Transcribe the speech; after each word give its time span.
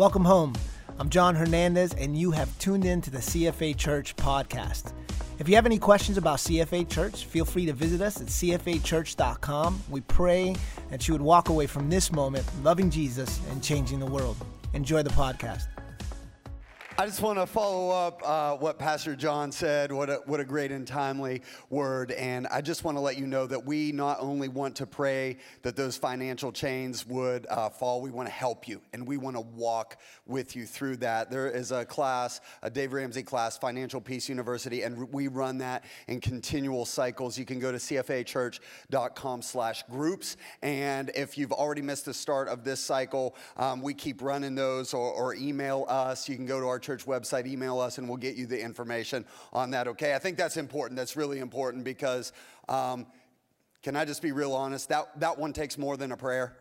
Welcome 0.00 0.24
home. 0.24 0.54
I'm 0.98 1.10
John 1.10 1.34
Hernandez, 1.34 1.92
and 1.92 2.16
you 2.16 2.30
have 2.30 2.58
tuned 2.58 2.86
in 2.86 3.02
to 3.02 3.10
the 3.10 3.18
CFA 3.18 3.76
Church 3.76 4.16
podcast. 4.16 4.94
If 5.38 5.46
you 5.46 5.54
have 5.56 5.66
any 5.66 5.78
questions 5.78 6.16
about 6.16 6.38
CFA 6.38 6.88
Church, 6.88 7.26
feel 7.26 7.44
free 7.44 7.66
to 7.66 7.74
visit 7.74 8.00
us 8.00 8.18
at 8.18 8.28
cfachurch.com. 8.28 9.82
We 9.90 10.00
pray 10.00 10.56
that 10.88 11.06
you 11.06 11.12
would 11.12 11.20
walk 11.20 11.50
away 11.50 11.66
from 11.66 11.90
this 11.90 12.10
moment 12.12 12.46
loving 12.62 12.88
Jesus 12.88 13.42
and 13.50 13.62
changing 13.62 14.00
the 14.00 14.06
world. 14.06 14.38
Enjoy 14.72 15.02
the 15.02 15.10
podcast. 15.10 15.66
I 17.00 17.06
just 17.06 17.22
want 17.22 17.38
to 17.38 17.46
follow 17.46 17.88
up 17.88 18.20
uh, 18.22 18.56
what 18.58 18.78
Pastor 18.78 19.16
John 19.16 19.52
said. 19.52 19.90
What 19.90 20.10
a, 20.10 20.20
what 20.26 20.38
a 20.38 20.44
great 20.44 20.70
and 20.70 20.86
timely 20.86 21.40
word. 21.70 22.10
And 22.10 22.46
I 22.48 22.60
just 22.60 22.84
want 22.84 22.98
to 22.98 23.00
let 23.00 23.16
you 23.16 23.26
know 23.26 23.46
that 23.46 23.64
we 23.64 23.90
not 23.90 24.18
only 24.20 24.48
want 24.48 24.76
to 24.76 24.86
pray 24.86 25.38
that 25.62 25.76
those 25.76 25.96
financial 25.96 26.52
chains 26.52 27.06
would 27.06 27.46
uh, 27.48 27.70
fall, 27.70 28.02
we 28.02 28.10
want 28.10 28.28
to 28.28 28.34
help 28.34 28.68
you 28.68 28.82
and 28.92 29.06
we 29.06 29.16
want 29.16 29.34
to 29.36 29.40
walk 29.40 29.96
with 30.26 30.54
you 30.54 30.66
through 30.66 30.98
that. 30.98 31.30
There 31.30 31.50
is 31.50 31.72
a 31.72 31.86
class, 31.86 32.42
a 32.62 32.68
Dave 32.68 32.92
Ramsey 32.92 33.22
class, 33.22 33.56
Financial 33.56 34.02
Peace 34.02 34.28
University, 34.28 34.82
and 34.82 35.10
we 35.10 35.28
run 35.28 35.56
that 35.56 35.84
in 36.06 36.20
continual 36.20 36.84
cycles. 36.84 37.38
You 37.38 37.46
can 37.46 37.60
go 37.60 37.72
to 37.72 37.78
cfachurch.com 37.78 39.40
slash 39.40 39.84
groups. 39.84 40.36
And 40.60 41.10
if 41.14 41.38
you've 41.38 41.52
already 41.52 41.80
missed 41.80 42.04
the 42.04 42.12
start 42.12 42.48
of 42.48 42.62
this 42.62 42.78
cycle, 42.78 43.36
um, 43.56 43.80
we 43.80 43.94
keep 43.94 44.20
running 44.20 44.54
those 44.54 44.92
or, 44.92 45.10
or 45.10 45.34
email 45.34 45.86
us. 45.88 46.28
You 46.28 46.36
can 46.36 46.44
go 46.44 46.60
to 46.60 46.66
our 46.66 46.78
church 46.78 46.89
website, 46.98 47.46
email 47.46 47.80
us, 47.80 47.98
and 47.98 48.08
we'll 48.08 48.16
get 48.16 48.36
you 48.36 48.46
the 48.46 48.60
information 48.60 49.24
on 49.52 49.70
that, 49.70 49.88
okay? 49.88 50.14
I 50.14 50.18
think 50.18 50.36
that's 50.36 50.56
important. 50.56 50.96
That's 50.96 51.16
really 51.16 51.38
important 51.38 51.84
because, 51.84 52.32
um, 52.68 53.06
can 53.82 53.96
I 53.96 54.04
just 54.04 54.22
be 54.22 54.32
real 54.32 54.52
honest? 54.52 54.88
That, 54.88 55.18
that 55.20 55.38
one 55.38 55.52
takes 55.52 55.78
more 55.78 55.96
than 55.96 56.12
a 56.12 56.16
prayer. 56.16 56.56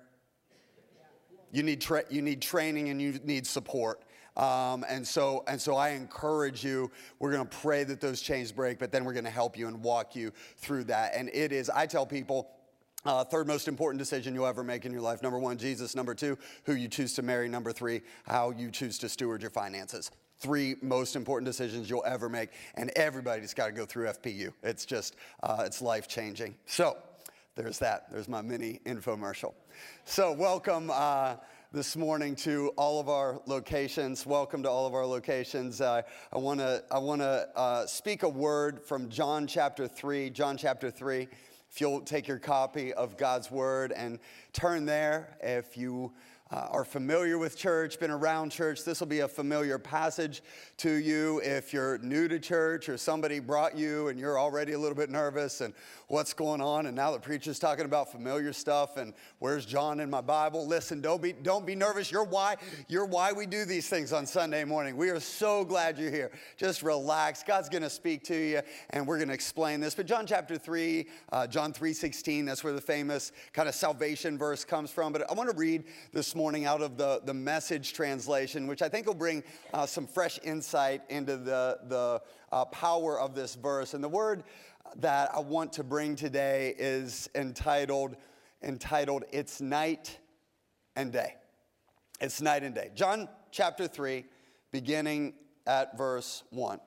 You 1.52 1.63
need, 1.63 1.81
tra- 1.81 2.05
you 2.09 2.21
need 2.21 2.41
training 2.41 2.89
and 2.89 3.02
you 3.02 3.19
need 3.23 3.45
support. 3.47 4.02
Um, 4.38 4.85
and 4.88 5.05
so 5.05 5.43
and 5.47 5.59
so 5.59 5.75
I 5.75 5.89
encourage 5.89 6.63
you. 6.63 6.91
We're 7.17 7.31
going 7.31 7.45
to 7.45 7.57
pray 7.57 7.83
that 7.83 8.00
those 8.00 8.22
chains 8.22 8.53
break, 8.53 8.80
but 8.80 8.89
then 8.89 9.03
we're 9.03 9.13
going 9.13 9.25
to 9.25 9.30
help 9.31 9.57
you 9.57 9.67
and 9.67 9.83
walk 9.83 10.16
you 10.16 10.31
through 10.55 10.85
that. 10.85 11.13
And 11.13 11.30
it 11.33 11.52
is. 11.52 11.69
I 11.69 11.85
tell 11.88 12.05
people. 12.05 12.50
Uh, 13.05 13.23
third 13.23 13.47
most 13.47 13.67
important 13.67 13.97
decision 13.97 14.36
you'll 14.36 14.45
ever 14.45 14.64
make 14.64 14.86
in 14.86 14.92
your 14.92 15.02
life. 15.02 15.23
Number 15.23 15.39
one, 15.39 15.58
Jesus. 15.58 15.95
Number 15.95 16.14
two, 16.14 16.38
who 16.66 16.73
you 16.73 16.89
choose 16.89 17.14
to 17.14 17.22
marry. 17.22 17.47
Number 17.47 17.72
three, 17.72 18.02
how 18.25 18.52
you 18.52 18.69
choose 18.69 18.97
to 19.00 19.09
steward 19.09 19.41
your 19.41 19.52
finances 19.52 20.11
three 20.39 20.75
most 20.81 21.16
important 21.16 21.45
decisions 21.45 21.89
you'll 21.89 22.06
ever 22.06 22.30
make, 22.30 22.50
and 22.75 22.91
everybody's 22.95 23.53
got 23.53 23.67
to 23.67 23.72
go 23.72 23.86
through 23.86 24.08
FPU. 24.08 24.53
It's 24.64 24.86
just, 24.86 25.16
uh, 25.44 25.64
it's 25.66 25.81
life 25.81 26.08
changing. 26.08 26.56
So 26.66 26.97
there's 27.56 27.80
that. 27.80 28.11
There's 28.11 28.30
my 28.30 28.41
mini 28.41 28.80
infomercial. 28.86 29.53
So 30.06 30.31
welcome. 30.31 30.91
Uh, 30.94 31.36
this 31.72 31.95
morning 31.95 32.36
to 32.36 32.69
all 32.78 33.00
of 33.00 33.09
our 33.09 33.39
locations. 33.45 34.25
Welcome 34.25 34.63
to 34.63 34.69
all 34.69 34.88
of 34.88 34.95
our 34.95 35.06
locations. 35.06 35.81
Uh, 35.81 36.02
I 36.34 36.38
want 36.39 36.59
to 36.61 36.84
I 36.89 36.97
want 36.97 37.22
to 37.22 37.47
uh, 37.56 37.86
speak 37.86 38.23
a 38.23 38.30
word 38.30 38.81
from 38.84 39.08
John 39.08 39.45
chapter 39.45 39.88
three. 39.88 40.31
John 40.31 40.58
chapter 40.58 40.89
three. 40.89 41.28
If 41.72 41.81
you'll 41.81 42.02
take 42.02 42.28
your 42.28 42.39
copy 42.39 42.94
of 42.94 43.16
God's 43.17 43.52
word 43.52 43.92
and 43.92 44.20
turn 44.53 44.86
there, 44.86 45.38
if 45.42 45.78
you 45.78 46.12
uh, 46.52 46.67
are 46.72 46.86
familiar 46.86 47.38
with 47.38 47.58
church, 47.58 48.00
been 48.00 48.11
around 48.11 48.52
church, 48.52 48.83
this 48.83 49.00
will 49.00 49.08
be 49.08 49.19
a 49.19 49.28
familiar 49.28 49.78
passage 49.78 50.42
to 50.78 50.91
you. 50.91 51.39
If 51.44 51.73
you're 51.73 51.97
new 52.00 52.28
to 52.28 52.39
church 52.39 52.89
or 52.89 52.97
somebody 52.97 53.39
brought 53.39 53.78
you 53.78 54.08
and 54.08 54.19
you're 54.19 54.39
already 54.39 54.73
a 54.73 54.80
little 54.80 54.95
bit 54.95 55.09
nervous 55.09 55.61
and 55.61 55.73
what's 56.08 56.33
going 56.33 56.61
on, 56.61 56.88
and 56.88 56.95
now 56.95 57.11
the 57.11 57.19
preacher's 57.19 57.59
talking 57.59 57.86
about 57.86 58.11
familiar 58.11 58.52
stuff 58.52 58.97
and 58.97 59.14
where's 59.39 59.66
John 59.66 60.00
in 60.00 60.09
my 60.09 60.22
Bible? 60.22 60.66
Listen, 60.66 61.02
don't 61.02 61.22
be 61.22 61.33
don't 61.33 61.66
be 61.66 61.75
nervous. 61.75 62.11
You're 62.11 62.23
why 62.23 62.58
you're 62.88 63.06
why 63.06 63.31
we 63.31 63.45
do 63.45 63.66
these 63.66 63.88
things 63.88 64.11
on 64.11 64.25
Sunday 64.25 64.63
morning. 64.63 64.97
We 64.97 65.09
are 65.09 65.19
so 65.19 65.63
glad 65.63 66.00
you're 66.00 66.11
here. 66.11 66.31
Just 66.58 66.81
relax. 66.81 67.44
God's 67.44 67.69
going 67.69 67.84
to 67.84 67.89
speak 67.89 68.23
to 68.25 68.36
you, 68.36 68.61
and 68.89 69.06
we're 69.06 69.17
going 69.17 69.28
to 69.28 69.34
explain 69.34 69.80
this. 69.80 69.94
But 69.94 70.08
John 70.08 70.25
chapter 70.25 70.57
three, 70.57 71.07
uh, 71.31 71.46
John 71.46 71.73
three 71.73 71.94
sixteen, 71.94 72.46
that's 72.46 72.63
where 72.63 72.73
the 72.73 72.81
famous 72.81 73.31
kind 73.53 73.69
of 73.69 73.75
salvation 73.75 74.38
verse 74.38 74.66
comes 74.66 74.90
from. 74.90 75.13
But 75.13 75.29
I 75.29 75.34
want 75.34 75.50
to 75.50 75.56
read 75.56 75.84
this 76.12 76.35
morning 76.39 76.66
out 76.66 76.81
of 76.81 76.95
the, 76.95 77.19
the 77.25 77.33
message 77.33 77.91
translation, 77.91 78.66
which 78.66 78.81
I 78.81 78.88
think 78.88 79.05
will 79.05 79.13
bring 79.13 79.44
uh, 79.73 79.85
some 79.85 80.07
fresh 80.07 80.39
insight 80.41 81.01
into 81.09 81.35
the, 81.35 81.79
the 81.89 82.22
uh, 82.53 82.63
power 82.63 83.19
of 83.19 83.35
this 83.35 83.55
verse. 83.55 83.94
And 83.94 84.01
the 84.01 84.07
word 84.07 84.45
that 84.99 85.35
I 85.35 85.41
want 85.41 85.73
to 85.73 85.83
bring 85.83 86.16
today 86.16 86.75
is 86.78 87.29
entitled, 87.35 88.16
entitled 88.63 89.25
It's 89.33 89.59
Night 89.59 90.17
and 90.95 91.11
Day. 91.11 91.35
It's 92.22 92.41
night 92.41 92.63
and 92.63 92.73
day. 92.73 92.91
John 92.95 93.28
chapter 93.51 93.85
3, 93.85 94.23
beginning 94.72 95.33
at 95.67 95.97
verse 95.97 96.44
1. 96.51 96.79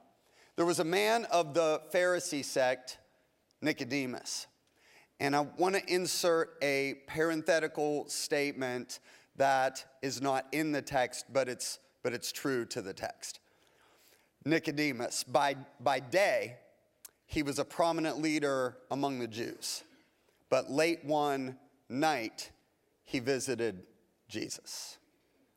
There 0.56 0.64
was 0.64 0.78
a 0.78 0.84
man 0.84 1.26
of 1.26 1.52
the 1.52 1.82
Pharisee 1.92 2.42
sect, 2.42 2.96
Nicodemus. 3.60 4.46
And 5.20 5.36
I 5.36 5.41
want 5.41 5.74
to 5.74 5.92
insert 5.92 6.54
a 6.62 6.94
parenthetical 7.06 8.08
statement 8.08 8.98
that 9.37 9.84
is 10.03 10.20
not 10.20 10.47
in 10.53 10.72
the 10.72 10.82
text, 10.82 11.26
but 11.32 11.48
it's, 11.48 11.78
but 12.03 12.12
it's 12.12 12.32
true 12.32 12.65
to 12.66 12.82
the 12.82 12.93
text. 12.93 13.41
Nicodemus, 14.44 15.25
by, 15.25 15.56
by 15.81 16.00
day, 16.00 16.56
he 17.26 17.42
was 17.42 17.59
a 17.59 17.65
prominent 17.65 18.21
leader 18.21 18.76
among 18.91 19.19
the 19.19 19.28
Jews. 19.28 19.84
But 20.50 20.71
late 20.71 21.04
one 21.04 21.56
night, 21.88 22.50
he 23.04 23.21
visited 23.21 23.84
Jesus. 24.28 24.98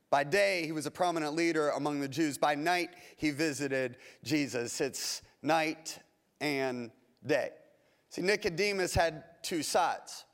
By 0.08 0.24
day, 0.24 0.64
he 0.64 0.72
was 0.72 0.86
a 0.86 0.90
prominent 0.90 1.34
leader 1.34 1.70
among 1.70 2.00
the 2.00 2.08
Jews. 2.08 2.38
By 2.38 2.54
night, 2.54 2.90
he 3.16 3.30
visited 3.30 3.96
Jesus. 4.22 4.80
It's 4.80 5.22
night 5.42 5.98
and 6.40 6.90
day. 7.26 7.50
See, 8.10 8.22
Nicodemus 8.22 8.94
had 8.94 9.24
two 9.42 9.62
sides. 9.62 10.24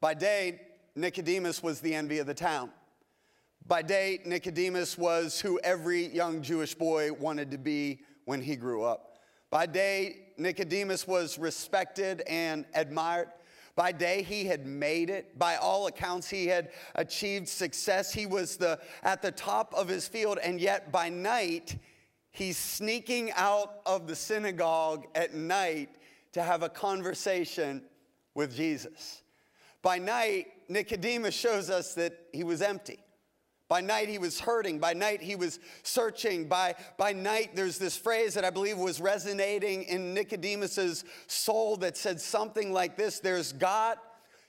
By 0.00 0.14
day, 0.14 0.60
Nicodemus 0.96 1.62
was 1.62 1.80
the 1.80 1.94
envy 1.94 2.18
of 2.18 2.26
the 2.26 2.34
town. 2.34 2.70
By 3.66 3.82
day, 3.82 4.20
Nicodemus 4.24 4.96
was 4.96 5.40
who 5.40 5.58
every 5.64 6.06
young 6.06 6.42
Jewish 6.42 6.74
boy 6.74 7.12
wanted 7.12 7.50
to 7.50 7.58
be 7.58 8.00
when 8.26 8.40
he 8.40 8.56
grew 8.56 8.84
up. 8.84 9.18
By 9.50 9.66
day, 9.66 10.28
Nicodemus 10.36 11.06
was 11.06 11.38
respected 11.38 12.22
and 12.28 12.64
admired. 12.74 13.28
By 13.74 13.90
day, 13.90 14.22
he 14.22 14.44
had 14.44 14.66
made 14.66 15.10
it. 15.10 15.36
By 15.38 15.56
all 15.56 15.86
accounts, 15.88 16.28
he 16.28 16.46
had 16.46 16.70
achieved 16.94 17.48
success. 17.48 18.12
He 18.12 18.26
was 18.26 18.56
the, 18.56 18.78
at 19.02 19.20
the 19.20 19.32
top 19.32 19.74
of 19.74 19.88
his 19.88 20.06
field. 20.06 20.38
And 20.42 20.60
yet, 20.60 20.92
by 20.92 21.08
night, 21.08 21.76
he's 22.30 22.56
sneaking 22.56 23.32
out 23.32 23.80
of 23.84 24.06
the 24.06 24.14
synagogue 24.14 25.06
at 25.16 25.34
night 25.34 25.88
to 26.32 26.42
have 26.42 26.62
a 26.62 26.68
conversation 26.68 27.82
with 28.34 28.54
Jesus. 28.54 29.23
By 29.84 29.98
night, 29.98 30.46
Nicodemus 30.68 31.34
shows 31.34 31.68
us 31.68 31.92
that 31.94 32.18
he 32.32 32.42
was 32.42 32.62
empty. 32.62 32.98
By 33.68 33.82
night, 33.82 34.08
he 34.08 34.16
was 34.16 34.40
hurting. 34.40 34.78
By 34.78 34.94
night, 34.94 35.20
he 35.20 35.36
was 35.36 35.60
searching. 35.82 36.48
By, 36.48 36.74
by 36.96 37.12
night, 37.12 37.54
there's 37.54 37.76
this 37.76 37.94
phrase 37.94 38.32
that 38.32 38.46
I 38.46 38.50
believe 38.50 38.78
was 38.78 38.98
resonating 38.98 39.82
in 39.82 40.14
Nicodemus's 40.14 41.04
soul 41.26 41.76
that 41.78 41.98
said 41.98 42.18
something 42.18 42.72
like 42.72 42.96
this 42.96 43.20
There's 43.20 43.52
got 43.52 43.98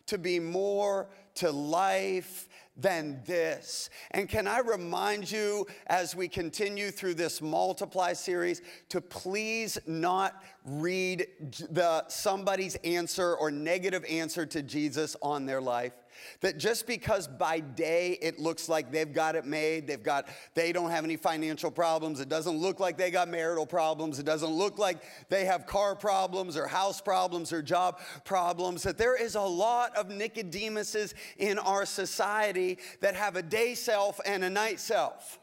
to 0.08 0.18
be 0.18 0.40
more 0.40 1.10
to 1.36 1.52
life 1.52 2.48
than 2.78 3.22
this. 3.26 3.90
And 4.12 4.28
can 4.28 4.48
I 4.48 4.60
remind 4.60 5.32
you 5.32 5.66
as 5.88 6.16
we 6.16 6.28
continue 6.28 6.92
through 6.92 7.16
this 7.16 7.42
multiply 7.42 8.14
series 8.14 8.62
to 8.90 9.00
please 9.02 9.78
not 9.88 10.44
read 10.66 11.28
the 11.70 12.08
somebody's 12.10 12.76
answer 12.84 13.36
or 13.36 13.52
negative 13.52 14.04
answer 14.10 14.46
to 14.48 14.62
Jesus 14.62 15.16
on 15.22 15.46
their 15.46 15.62
life? 15.62 15.94
That 16.42 16.58
just 16.58 16.88
because 16.88 17.28
by 17.28 17.60
day 17.60 18.18
it 18.22 18.40
looks 18.40 18.70
like 18.70 18.92
they've 18.92 19.12
got 19.12 19.36
it 19.36 19.46
made, 19.46 19.88
they've 19.88 20.02
got, 20.02 20.28
they 20.54 20.72
don't 20.72 20.92
have 20.92 21.04
any 21.04 21.18
financial 21.18 21.72
problems, 21.72 22.20
it 22.20 22.30
doesn't 22.30 22.58
look 22.58 22.80
like 22.80 22.98
they 22.98 23.12
got 23.12 23.30
marital 23.30 23.66
problems, 23.66 24.20
it 24.20 24.26
doesn't 24.26 24.52
look 24.52 24.78
like 24.78 25.04
they 25.30 25.46
have 25.46 25.66
car 25.66 25.96
problems 25.96 26.58
or 26.58 26.68
house 26.68 27.02
problems 27.02 27.52
or 27.54 27.62
job 27.62 28.00
problems, 28.24 28.84
that 28.84 28.98
there 28.98 29.22
is 29.22 29.36
a 29.36 29.42
lot 29.42 29.96
of 29.96 30.10
Nicodemuses 30.10 31.14
in 31.38 31.60
our 31.60 31.86
society 31.86 32.78
that 33.02 33.16
have 33.16 33.36
a 33.36 33.42
day 33.42 33.76
self 33.76 34.20
and 34.26 34.44
a 34.44 34.50
night 34.50 34.80
self. 34.80 35.40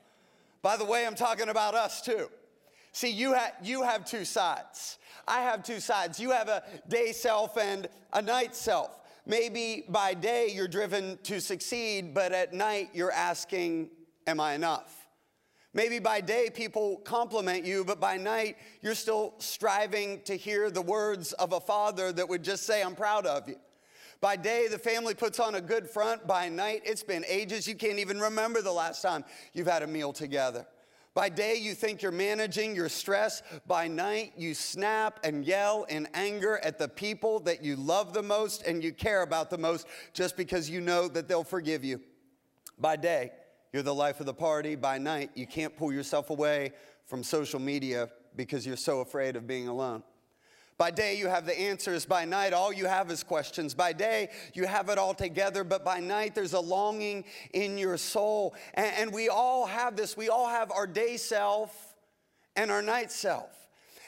By 0.63 0.77
the 0.77 0.85
way, 0.85 1.07
I'm 1.07 1.17
talking 1.17 1.49
about 1.49 1.75
us 1.75 2.01
too. 2.01 2.29
See, 2.93 3.11
you, 3.11 3.35
ha- 3.35 3.53
you 3.63 3.83
have 3.83 4.05
two 4.05 4.25
sides. 4.25 4.99
I 5.27 5.41
have 5.43 5.63
two 5.63 5.81
sides. 5.81 6.21
You 6.21 6.31
have 6.31 6.49
a 6.49 6.63
day 6.89 7.13
self 7.13 7.57
and 7.57 7.89
a 8.13 8.21
night 8.21 8.55
self. 8.55 9.01
Maybe 9.27 9.85
by 9.89 10.15
day 10.15 10.51
you're 10.53 10.69
driven 10.69 11.19
to 11.25 11.41
succeed, 11.41 12.15
but 12.15 12.33
at 12.33 12.53
night 12.53 12.91
you're 12.93 13.13
asking, 13.13 13.91
Am 14.27 14.41
I 14.41 14.55
enough? 14.55 15.09
Maybe 15.75 15.99
by 15.99 16.21
day 16.21 16.51
people 16.53 16.99
compliment 16.99 17.65
you, 17.65 17.85
but 17.85 17.99
by 17.99 18.17
night 18.17 18.57
you're 18.83 18.95
still 18.95 19.35
striving 19.39 20.21
to 20.23 20.37
hear 20.37 20.71
the 20.71 20.83
words 20.83 21.33
of 21.35 21.53
a 21.53 21.61
father 21.61 22.13
that 22.13 22.29
would 22.29 22.43
just 22.43 22.65
say, 22.65 22.83
I'm 22.83 22.95
proud 22.95 23.27
of 23.27 23.49
you. 23.49 23.57
By 24.21 24.37
day, 24.37 24.69
the 24.69 24.79
family 24.79 25.15
puts 25.15 25.41
on 25.41 25.57
a 25.57 25.61
good 25.61 25.91
front. 25.91 26.29
By 26.29 26.49
night, 26.49 26.83
it's 26.85 27.03
been 27.03 27.25
ages. 27.27 27.67
You 27.67 27.75
can't 27.75 27.99
even 27.99 28.21
remember 28.21 28.63
the 28.63 28.71
last 28.71 29.03
time 29.03 29.25
you've 29.53 29.67
had 29.67 29.83
a 29.83 29.87
meal 29.89 30.13
together. 30.13 30.65
By 31.15 31.29
day, 31.29 31.57
you 31.57 31.75
think 31.75 32.01
you're 32.01 32.11
managing 32.11 32.75
your 32.75 32.89
stress. 32.89 33.43
By 33.67 33.87
night, 33.87 34.33
you 34.37 34.55
snap 34.55 35.21
and 35.25 35.45
yell 35.45 35.85
in 35.85 36.09
anger 36.15 36.59
at 36.65 36.79
the 36.79 36.89
people 36.89 37.41
that 37.41 37.63
you 37.63 37.77
love 37.77 38.15
the 38.15 38.23
most 38.23 38.63
and 38.63 38.83
you 38.83 38.93
care 38.93 39.23
about 39.23 39.51
the 39.51 39.59
most 39.59 39.87
just 40.15 40.37
because 40.39 40.71
you 40.71 40.81
know 40.81 41.09
that 41.09 41.29
they'll 41.29 41.45
forgive 41.45 41.85
you. 41.85 42.01
By 42.79 42.97
day, 42.97 43.33
you're 43.73 43.83
the 43.83 43.95
life 43.95 44.21
of 44.21 44.27
the 44.27 44.35
party. 44.35 44.75
By 44.75 44.97
night, 44.97 45.31
you 45.35 45.47
can't 45.47 45.77
pull 45.77 45.93
yourself 45.93 46.31
away 46.31 46.73
from 47.05 47.23
social 47.23 47.61
media 47.61 48.09
because 48.35 48.67
you're 48.67 48.77
so 48.77 49.01
afraid 49.01 49.37
of 49.37 49.47
being 49.47 49.69
alone. 49.69 50.03
By 50.83 50.91
day, 50.91 51.17
you 51.17 51.29
have 51.29 51.47
the 51.47 51.57
answers. 51.57 52.05
By 52.05 52.25
night, 52.25 52.53
all 52.53 52.73
you 52.73 52.87
have 52.87 53.09
is 53.13 53.23
questions. 53.23 53.73
By 53.73 53.93
day, 53.93 54.31
you 54.53 54.67
have 54.67 54.89
it 54.89 54.99
all 54.99 55.15
together. 55.15 55.63
But 55.63 55.85
by 55.85 56.01
night, 56.01 56.35
there's 56.35 56.55
a 56.55 56.61
longing 56.61 57.25
in 57.53 57.79
your 57.79 57.97
soul. 57.97 58.57
And, 58.75 58.93
and 58.99 59.13
we 59.13 59.29
all 59.29 59.65
have 59.65 59.95
this. 59.95 60.17
We 60.17 60.29
all 60.29 60.49
have 60.49 60.73
our 60.73 60.89
day 60.89 61.19
self 61.19 61.95
and 62.57 62.69
our 62.69 62.83
night 62.83 63.13
self. 63.13 63.57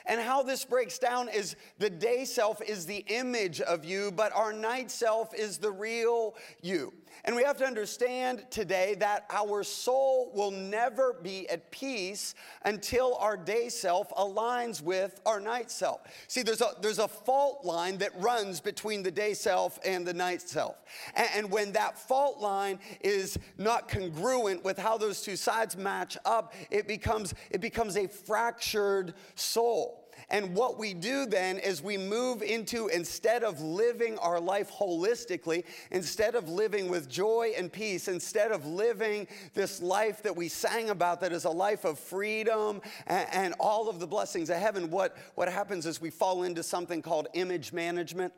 And 0.05 0.21
how 0.21 0.43
this 0.43 0.65
breaks 0.65 0.99
down 0.99 1.29
is 1.29 1.55
the 1.79 1.91
day 1.91 2.25
self 2.25 2.61
is 2.61 2.87
the 2.87 3.05
image 3.07 3.61
of 3.61 3.85
you, 3.85 4.11
but 4.11 4.35
our 4.35 4.53
night 4.53 4.91
self 4.91 5.33
is 5.33 5.59
the 5.59 5.71
real 5.71 6.35
you. 6.61 6.93
And 7.27 7.35
we 7.35 7.43
have 7.43 7.57
to 7.59 7.65
understand 7.65 8.45
today 8.51 8.97
that 8.99 9.25
our 9.31 9.63
soul 9.63 10.31
will 10.35 10.51
never 10.51 11.15
be 11.23 11.49
at 11.49 11.71
peace 11.71 12.35
until 12.67 13.17
our 13.17 13.35
day 13.37 13.71
self 13.71 14.11
aligns 14.11 14.83
with 14.83 15.23
our 15.25 15.41
night 15.41 15.71
self. 15.71 16.03
See, 16.29 16.43
there's 16.43 16.61
a, 16.61 16.73
there's 16.83 16.99
a 16.99 17.09
fault 17.09 17.65
line 17.65 17.97
that 17.99 18.11
runs 18.21 18.61
between 18.61 19.03
the 19.03 19.11
day 19.11 19.33
self 19.33 19.79
and 19.87 20.07
the 20.07 20.13
night 20.13 20.43
self. 20.43 20.77
And, 21.15 21.29
and 21.35 21.51
when 21.51 21.73
that 21.73 21.99
fault 21.99 22.41
line 22.41 22.79
is 23.01 23.39
not 23.57 23.89
congruent 23.89 24.63
with 24.63 24.77
how 24.77 24.99
those 24.99 25.23
two 25.23 25.37
sides 25.37 25.79
match 25.79 26.19
up, 26.27 26.53
it 26.71 26.87
becomes, 26.87 27.33
it 27.51 27.63
becomes 27.63 27.97
a 27.97 28.07
fractured 28.07 29.15
soul. 29.35 30.04
And 30.31 30.55
what 30.55 30.79
we 30.79 30.95
do 30.95 31.27
then 31.27 31.59
is 31.59 31.83
we 31.83 31.97
move 31.97 32.43
into, 32.43 32.89
instead 32.89 33.45
of 33.45 33.61
living 33.61 34.19
our 34.19 34.41
life 34.41 34.71
holistically, 34.71 35.65
instead 35.91 36.35
of 36.35 36.49
living 36.49 36.89
with 36.89 37.09
joy 37.09 37.53
and 37.57 37.73
peace, 37.73 38.09
instead 38.09 38.53
of 38.53 38.67
living 38.67 39.27
this 39.55 39.83
life 39.83 40.23
that 40.23 40.37
we 40.37 40.49
sang 40.49 40.91
about 40.91 41.21
that 41.21 41.33
is 41.33 41.45
a 41.45 41.51
life 41.51 41.85
of 41.85 41.99
freedom 41.99 42.81
and, 43.07 43.29
and 43.33 43.55
all 43.61 43.89
of 43.89 44.01
the 44.01 44.07
blessings 44.07 44.51
of 44.51 44.57
heaven, 44.57 44.91
what, 44.91 45.17
what 45.35 45.49
happens 45.49 45.87
is 45.87 46.01
we 46.01 46.11
fall 46.11 46.43
into 46.43 46.63
something 46.63 47.03
called 47.03 47.29
image 47.35 47.73
management 47.73 48.33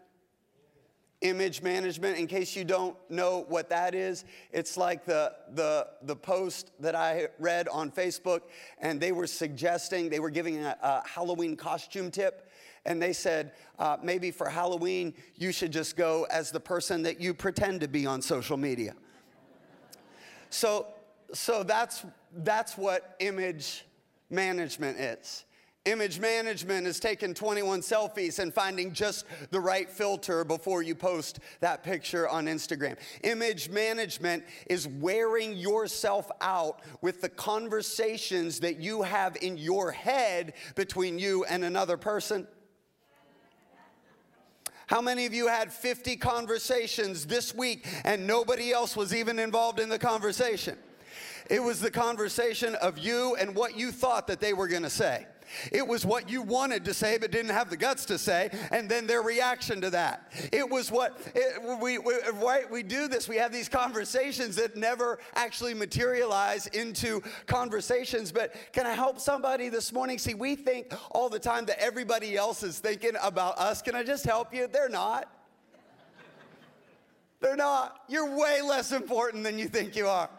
image 1.23 1.63
management 1.63 2.19
in 2.19 2.27
case 2.27 2.55
you 2.55 2.65
don't 2.65 2.95
know 3.09 3.47
what 3.49 3.71
that 3.71 3.95
is 3.95 4.25
it's 4.53 4.77
like 4.77 5.05
the, 5.07 5.33
the, 5.55 5.87
the 6.03 6.15
post 6.15 6.73
that 6.79 6.95
i 6.95 7.27
read 7.39 7.67
on 7.69 7.91
facebook 7.91 8.43
and 8.79 9.01
they 9.01 9.13
were 9.13 9.27
suggesting 9.27 10.11
they 10.11 10.21
were 10.21 10.31
giving 10.31 10.59
a, 10.59 10.77
a 10.83 11.09
halloween 11.09 11.57
costume 11.57 12.11
tip 12.11 12.51
and 12.85 13.03
they 13.03 13.13
said 13.13 13.53
uh, 13.79 13.97
maybe 14.03 14.31
for 14.31 14.49
halloween 14.49 15.13
you 15.37 15.53
should 15.53 15.73
just 15.73 15.97
go 15.97 16.27
as 16.31 16.51
the 16.51 16.61
person 16.61 17.03
that 17.03 17.21
you 17.21 17.35
pretend 17.35 17.81
to 17.81 17.89
be 17.89 18.07
on 18.07 18.23
social 18.23 18.57
media. 18.57 18.95
So 20.51 20.87
so 21.33 21.63
that's 21.63 22.05
that's 22.39 22.79
what 22.79 23.17
image 23.19 23.85
management 24.31 24.99
is 24.99 25.45
Image 25.87 26.19
management 26.19 26.85
is 26.85 26.99
taking 26.99 27.33
21 27.33 27.81
selfies 27.81 28.41
and 28.41 28.53
finding 28.53 28.93
just 28.93 29.25
the 29.51 29.61
right 29.61 29.89
filter 29.89 30.45
before 30.45 30.83
you 30.83 30.97
post 30.97 31.39
that 31.61 31.85
picture 31.85 32.29
on 32.29 32.47
Instagram. 32.47 32.97
Image 33.23 33.71
management 33.71 34.43
is 34.69 34.89
wearing 34.89 35.57
yourself 35.57 36.29
out 36.41 36.81
with 37.03 37.21
the 37.21 37.29
conversations 37.29 38.59
that 38.61 38.81
you 38.81 39.03
have 39.03 39.37
in 39.41 39.57
your 39.57 39.93
head 39.93 40.55
between 40.75 41.21
you 41.21 41.45
and 41.45 41.65
another 41.65 41.97
person. 41.97 42.49
How 44.89 45.01
many 45.01 45.25
of 45.27 45.33
you 45.33 45.47
had 45.47 45.73
50 45.73 46.17
conversations 46.17 47.27
this 47.27 47.55
week 47.55 47.87
and 48.05 48.27
nobody 48.27 48.73
else 48.73 48.97
was 48.97 49.15
even 49.15 49.39
involved 49.39 49.79
in 49.79 49.89
the 49.89 50.01
conversation? 50.01 50.77
It 51.49 51.63
was 51.63 51.79
the 51.79 51.93
conversation 51.93 52.75
of 52.75 52.99
you 52.99 53.37
and 53.39 53.55
what 53.55 53.77
you 53.77 53.93
thought 53.93 54.27
that 54.27 54.41
they 54.41 54.53
were 54.53 54.67
gonna 54.67 54.91
say. 54.91 55.27
It 55.73 55.87
was 55.87 56.05
what 56.05 56.29
you 56.29 56.43
wanted 56.43 56.85
to 56.87 56.95
say 56.95 57.19
but 57.19 57.31
didn't 57.31 57.53
have 57.53 57.71
the 57.71 57.77
guts 57.77 58.05
to 58.07 58.19
say, 58.19 58.51
and 58.71 58.89
then 58.89 59.07
their 59.07 59.23
reaction 59.23 59.81
to 59.81 59.91
that. 59.91 60.33
It 60.53 60.69
was 60.69 60.91
what 60.91 61.19
it, 61.35 61.81
we, 61.81 61.99
we, 61.99 62.15
right, 62.35 62.71
we 62.71 62.83
do 62.83 63.09
this. 63.09 63.29
We 63.29 63.37
have 63.37 63.53
these 63.53 63.69
conversations 63.69 64.57
that 64.57 64.77
never 64.77 65.19
actually 65.35 65.75
materialize 65.75 66.67
into 66.69 67.23
conversations. 67.47 68.33
But 68.33 68.55
can 68.73 68.87
I 68.87 68.95
help 68.95 69.21
somebody 69.21 69.69
this 69.69 69.93
morning? 69.93 70.19
See, 70.19 70.35
we 70.35 70.57
think 70.57 70.93
all 71.11 71.29
the 71.29 71.39
time 71.39 71.67
that 71.67 71.81
everybody 71.81 72.37
else 72.37 72.63
is 72.63 72.79
thinking 72.79 73.13
about 73.23 73.59
us. 73.59 73.83
Can 73.83 73.95
I 73.95 74.03
just 74.03 74.25
help 74.25 74.55
you? 74.55 74.67
They're 74.67 74.89
not. 74.89 75.33
They're 77.41 77.57
not. 77.57 78.01
You're 78.09 78.37
way 78.37 78.61
less 78.63 78.93
important 78.93 79.45
than 79.45 79.59
you 79.59 79.69
think 79.69 79.95
you 79.95 80.07
are. 80.07 80.31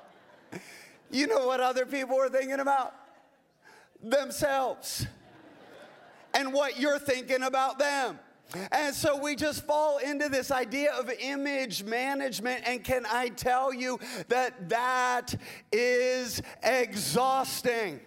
You 1.10 1.28
know 1.28 1.48
what 1.48 1.60
other 1.60 1.86
people 1.86 2.20
are 2.20 2.30
thinking 2.30 2.60
about? 2.60 2.94
Themselves 4.04 5.08
and 6.34 6.54
what 6.54 6.80
you're 6.80 7.00
thinking 7.00 7.44
about 7.44 7.80
them. 7.80 8.20
And 8.72 8.96
so 8.96 9.18
we 9.18 9.36
just 9.36 9.66
fall 9.66 9.98
into 9.98 10.30
this 10.30 10.52
idea 10.52 10.94
of 10.94 11.12
image 11.20 11.84
management. 11.84 12.64
And 12.66 12.84
can 12.84 13.06
I 13.06 13.30
tell 13.30 13.74
you 13.74 14.00
that 14.30 14.70
that 14.70 15.36
is 15.72 16.42
exhausting? 16.64 18.00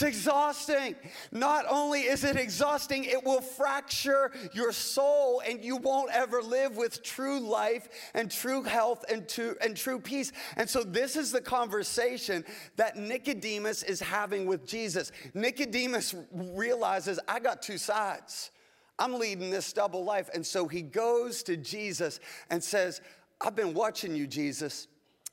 It's 0.00 0.16
exhausting. 0.16 0.96
Not 1.30 1.66
only 1.68 2.00
is 2.00 2.24
it 2.24 2.36
exhausting, 2.36 3.04
it 3.04 3.22
will 3.22 3.42
fracture 3.42 4.32
your 4.54 4.72
soul 4.72 5.42
and 5.46 5.62
you 5.62 5.76
won't 5.76 6.10
ever 6.10 6.40
live 6.40 6.78
with 6.78 7.02
true 7.02 7.38
life 7.38 7.86
and 8.14 8.30
true 8.30 8.62
health 8.62 9.04
and, 9.10 9.28
true, 9.28 9.56
and 9.60 9.76
true 9.76 10.00
peace. 10.00 10.32
And 10.56 10.70
so, 10.70 10.84
this 10.84 11.16
is 11.16 11.32
the 11.32 11.42
conversation 11.42 12.46
that 12.76 12.96
Nicodemus 12.96 13.82
is 13.82 14.00
having 14.00 14.46
with 14.46 14.66
Jesus. 14.66 15.12
Nicodemus 15.34 16.14
realizes, 16.32 17.20
I 17.28 17.38
got 17.38 17.60
two 17.60 17.76
sides. 17.76 18.52
I'm 18.98 19.18
leading 19.18 19.50
this 19.50 19.70
double 19.70 20.02
life. 20.02 20.30
And 20.32 20.46
so 20.46 20.66
he 20.66 20.80
goes 20.80 21.42
to 21.42 21.58
Jesus 21.58 22.20
and 22.48 22.64
says, 22.64 23.02
I've 23.38 23.56
been 23.56 23.74
watching 23.74 24.16
you, 24.16 24.26
Jesus. 24.26 24.88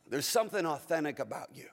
There's 0.09 0.25
something 0.25 0.65
authentic 0.65 1.19
about 1.19 1.55
you. 1.55 1.67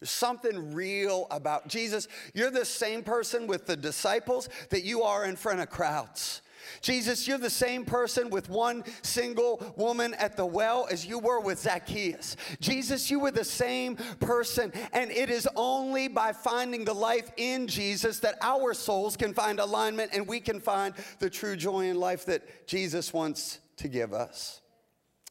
There's 0.00 0.10
something 0.10 0.74
real 0.74 1.26
about 1.30 1.68
Jesus. 1.68 2.06
You're 2.34 2.50
the 2.50 2.64
same 2.64 3.02
person 3.02 3.46
with 3.46 3.66
the 3.66 3.76
disciples 3.76 4.48
that 4.70 4.84
you 4.84 5.02
are 5.02 5.24
in 5.24 5.36
front 5.36 5.60
of 5.60 5.70
crowds. 5.70 6.42
Jesus, 6.80 7.26
you're 7.26 7.38
the 7.38 7.48
same 7.48 7.84
person 7.84 8.30
with 8.30 8.48
one 8.48 8.84
single 9.02 9.74
woman 9.76 10.14
at 10.14 10.36
the 10.36 10.44
well 10.44 10.86
as 10.90 11.06
you 11.06 11.18
were 11.18 11.40
with 11.40 11.60
Zacchaeus. 11.60 12.36
Jesus, 12.60 13.10
you 13.10 13.20
were 13.20 13.30
the 13.30 13.44
same 13.44 13.96
person, 14.20 14.72
and 14.92 15.10
it 15.10 15.30
is 15.30 15.48
only 15.56 16.08
by 16.08 16.32
finding 16.32 16.84
the 16.84 16.94
life 16.94 17.30
in 17.36 17.66
Jesus 17.66 18.18
that 18.20 18.36
our 18.42 18.74
souls 18.74 19.16
can 19.16 19.32
find 19.32 19.60
alignment 19.60 20.10
and 20.12 20.26
we 20.26 20.40
can 20.40 20.60
find 20.60 20.94
the 21.18 21.30
true 21.30 21.56
joy 21.56 21.86
in 21.86 21.98
life 21.98 22.26
that 22.26 22.66
Jesus 22.66 23.12
wants 23.12 23.60
to 23.76 23.88
give 23.88 24.12
us. 24.12 24.60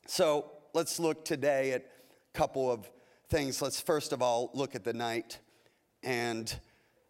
So 0.08 0.52
let's 0.74 1.00
look 1.00 1.26
today 1.26 1.72
at 1.72 1.82
a 1.82 2.38
couple 2.38 2.72
of 2.72 2.90
things. 3.30 3.62
Let's 3.62 3.82
first 3.82 4.14
of 4.14 4.22
all 4.22 4.50
look 4.54 4.76
at 4.76 4.84
the 4.84 4.94
night 4.94 5.40
and 6.04 6.54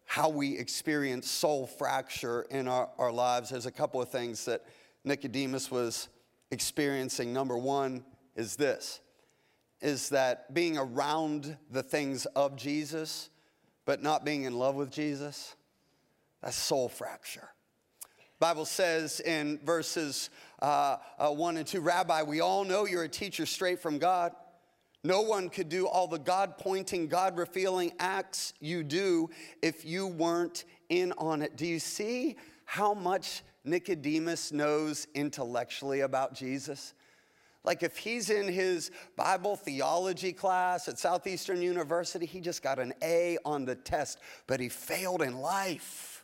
how 0.04 0.28
we 0.28 0.56
experience 0.56 1.28
soul 1.30 1.66
fracture 1.66 2.46
in 2.50 2.68
our, 2.68 2.88
our 2.98 3.12
lives. 3.12 3.50
There's 3.50 3.66
a 3.66 3.72
couple 3.72 4.00
of 4.00 4.08
things 4.08 4.44
that 4.44 4.64
Nicodemus 5.04 5.70
was 5.70 6.08
experiencing. 6.50 7.32
Number 7.32 7.56
one 7.56 8.04
is 8.34 8.56
this 8.56 9.00
is 9.82 10.08
that 10.08 10.54
being 10.54 10.78
around 10.78 11.56
the 11.70 11.82
things 11.82 12.24
of 12.34 12.56
Jesus, 12.56 13.28
but 13.84 14.02
not 14.02 14.24
being 14.24 14.44
in 14.44 14.58
love 14.58 14.74
with 14.74 14.90
Jesus, 14.90 15.54
that's 16.42 16.56
soul 16.56 16.88
fracture. 16.88 17.50
Bible 18.38 18.64
says 18.64 19.20
in 19.20 19.58
verses 19.64 20.30
uh, 20.60 20.96
uh, 21.18 21.30
1 21.30 21.58
and 21.58 21.66
2 21.66 21.80
Rabbi, 21.80 22.22
we 22.22 22.40
all 22.40 22.64
know 22.64 22.86
you're 22.86 23.04
a 23.04 23.08
teacher 23.08 23.46
straight 23.46 23.80
from 23.80 23.98
God. 23.98 24.32
No 25.06 25.20
one 25.20 25.50
could 25.50 25.68
do 25.68 25.86
all 25.86 26.08
the 26.08 26.18
God 26.18 26.58
pointing, 26.58 27.06
God 27.06 27.38
revealing 27.38 27.92
acts 28.00 28.54
you 28.58 28.82
do 28.82 29.30
if 29.62 29.84
you 29.84 30.08
weren't 30.08 30.64
in 30.88 31.12
on 31.12 31.42
it. 31.42 31.56
Do 31.56 31.64
you 31.64 31.78
see 31.78 32.34
how 32.64 32.92
much 32.92 33.44
Nicodemus 33.64 34.50
knows 34.50 35.06
intellectually 35.14 36.00
about 36.00 36.34
Jesus? 36.34 36.92
Like 37.62 37.84
if 37.84 37.96
he's 37.96 38.30
in 38.30 38.48
his 38.52 38.90
Bible 39.14 39.54
theology 39.54 40.32
class 40.32 40.88
at 40.88 40.98
Southeastern 40.98 41.62
University, 41.62 42.26
he 42.26 42.40
just 42.40 42.60
got 42.60 42.80
an 42.80 42.92
A 43.00 43.38
on 43.44 43.64
the 43.64 43.76
test, 43.76 44.18
but 44.48 44.58
he 44.58 44.68
failed 44.68 45.22
in 45.22 45.38
life. 45.38 46.15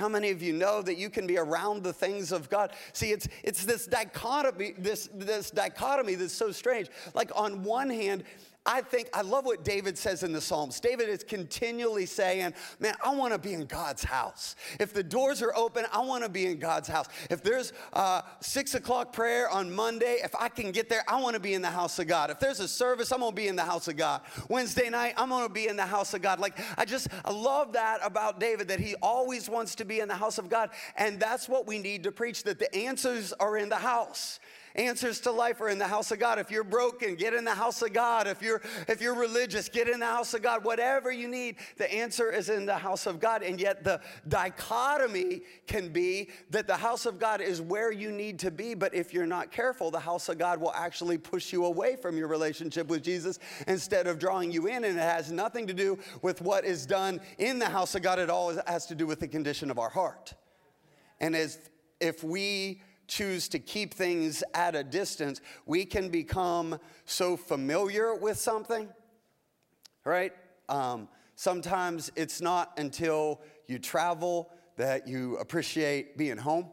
How 0.00 0.08
many 0.08 0.30
of 0.30 0.40
you 0.40 0.54
know 0.54 0.80
that 0.80 0.96
you 0.96 1.10
can 1.10 1.26
be 1.26 1.36
around 1.36 1.82
the 1.82 1.92
things 1.92 2.32
of 2.32 2.48
God? 2.48 2.72
See, 2.94 3.12
it's, 3.12 3.28
it's 3.44 3.66
this 3.66 3.84
dichotomy, 3.86 4.72
this, 4.78 5.10
this 5.12 5.50
dichotomy 5.50 6.14
that's 6.14 6.32
so 6.32 6.52
strange. 6.52 6.88
Like 7.12 7.30
on 7.34 7.62
one 7.64 7.90
hand, 7.90 8.24
I 8.66 8.82
think, 8.82 9.08
I 9.14 9.22
love 9.22 9.46
what 9.46 9.64
David 9.64 9.96
says 9.96 10.22
in 10.22 10.32
the 10.32 10.40
Psalms. 10.40 10.80
David 10.80 11.08
is 11.08 11.24
continually 11.24 12.04
saying, 12.04 12.52
Man, 12.78 12.94
I 13.02 13.14
want 13.14 13.32
to 13.32 13.38
be 13.38 13.54
in 13.54 13.64
God's 13.64 14.04
house. 14.04 14.54
If 14.78 14.92
the 14.92 15.02
doors 15.02 15.40
are 15.40 15.54
open, 15.56 15.86
I 15.90 16.00
want 16.00 16.24
to 16.24 16.28
be 16.28 16.46
in 16.46 16.58
God's 16.58 16.86
house. 16.86 17.06
If 17.30 17.42
there's 17.42 17.72
a 17.94 18.22
six 18.40 18.74
o'clock 18.74 19.14
prayer 19.14 19.48
on 19.48 19.74
Monday, 19.74 20.18
if 20.22 20.34
I 20.38 20.50
can 20.50 20.72
get 20.72 20.90
there, 20.90 21.02
I 21.08 21.18
want 21.22 21.34
to 21.34 21.40
be 21.40 21.54
in 21.54 21.62
the 21.62 21.70
house 21.70 21.98
of 21.98 22.06
God. 22.06 22.30
If 22.30 22.38
there's 22.38 22.60
a 22.60 22.68
service, 22.68 23.10
I'm 23.12 23.20
to 23.20 23.32
be 23.32 23.48
in 23.48 23.56
the 23.56 23.64
house 23.64 23.88
of 23.88 23.96
God. 23.96 24.20
Wednesday 24.50 24.90
night, 24.90 25.14
I'm 25.16 25.30
to 25.30 25.48
be 25.48 25.66
in 25.66 25.76
the 25.76 25.86
house 25.86 26.12
of 26.12 26.20
God. 26.20 26.38
Like, 26.38 26.60
I 26.76 26.84
just, 26.84 27.08
I 27.24 27.32
love 27.32 27.72
that 27.72 28.00
about 28.02 28.40
David, 28.40 28.68
that 28.68 28.78
he 28.78 28.94
always 28.96 29.48
wants 29.48 29.74
to 29.76 29.86
be 29.86 30.00
in 30.00 30.08
the 30.08 30.14
house 30.14 30.36
of 30.36 30.50
God. 30.50 30.68
And 30.96 31.18
that's 31.18 31.48
what 31.48 31.66
we 31.66 31.78
need 31.78 32.02
to 32.02 32.12
preach, 32.12 32.42
that 32.42 32.58
the 32.58 32.74
answers 32.74 33.32
are 33.32 33.56
in 33.56 33.70
the 33.70 33.76
house. 33.76 34.38
Answers 34.76 35.20
to 35.20 35.32
life 35.32 35.60
are 35.60 35.68
in 35.68 35.78
the 35.78 35.88
house 35.88 36.12
of 36.12 36.20
God. 36.20 36.38
If 36.38 36.50
you're 36.50 36.62
broken, 36.62 37.16
get 37.16 37.34
in 37.34 37.44
the 37.44 37.54
house 37.54 37.82
of 37.82 37.92
God. 37.92 38.28
If 38.28 38.40
you're 38.40 38.62
if 38.86 39.00
you're 39.00 39.16
religious, 39.16 39.68
get 39.68 39.88
in 39.88 39.98
the 39.98 40.06
house 40.06 40.32
of 40.32 40.42
God. 40.42 40.64
Whatever 40.64 41.10
you 41.10 41.26
need, 41.26 41.56
the 41.76 41.92
answer 41.92 42.30
is 42.30 42.48
in 42.48 42.66
the 42.66 42.76
house 42.76 43.06
of 43.06 43.18
God. 43.18 43.42
And 43.42 43.60
yet 43.60 43.82
the 43.82 44.00
dichotomy 44.28 45.42
can 45.66 45.88
be 45.88 46.28
that 46.50 46.68
the 46.68 46.76
house 46.76 47.04
of 47.04 47.18
God 47.18 47.40
is 47.40 47.60
where 47.60 47.90
you 47.90 48.12
need 48.12 48.38
to 48.40 48.50
be, 48.52 48.74
but 48.74 48.94
if 48.94 49.12
you're 49.12 49.26
not 49.26 49.50
careful, 49.50 49.90
the 49.90 49.98
house 49.98 50.28
of 50.28 50.38
God 50.38 50.60
will 50.60 50.72
actually 50.72 51.18
push 51.18 51.52
you 51.52 51.64
away 51.64 51.96
from 51.96 52.16
your 52.16 52.28
relationship 52.28 52.86
with 52.86 53.02
Jesus 53.02 53.40
instead 53.66 54.06
of 54.06 54.20
drawing 54.20 54.52
you 54.52 54.68
in. 54.68 54.84
And 54.84 54.96
it 54.96 55.02
has 55.02 55.32
nothing 55.32 55.66
to 55.66 55.74
do 55.74 55.98
with 56.22 56.40
what 56.40 56.64
is 56.64 56.86
done 56.86 57.20
in 57.38 57.58
the 57.58 57.68
house 57.68 57.96
of 57.96 58.02
God. 58.02 58.20
It 58.20 58.30
all 58.30 58.56
has 58.68 58.86
to 58.86 58.94
do 58.94 59.06
with 59.06 59.18
the 59.18 59.28
condition 59.28 59.68
of 59.70 59.80
our 59.80 59.90
heart. 59.90 60.34
And 61.18 61.34
as 61.34 61.58
if 62.00 62.24
we 62.24 62.82
choose 63.10 63.48
to 63.48 63.58
keep 63.58 63.92
things 63.92 64.42
at 64.54 64.74
a 64.74 64.84
distance, 64.84 65.40
we 65.66 65.84
can 65.84 66.08
become 66.08 66.78
so 67.04 67.36
familiar 67.36 68.14
with 68.14 68.38
something, 68.38 68.88
right? 70.04 70.32
Um, 70.68 71.08
sometimes 71.34 72.10
it's 72.14 72.40
not 72.40 72.72
until 72.78 73.40
you 73.66 73.78
travel 73.78 74.50
that 74.76 75.08
you 75.08 75.36
appreciate 75.38 76.16
being 76.16 76.38
home. 76.38 76.68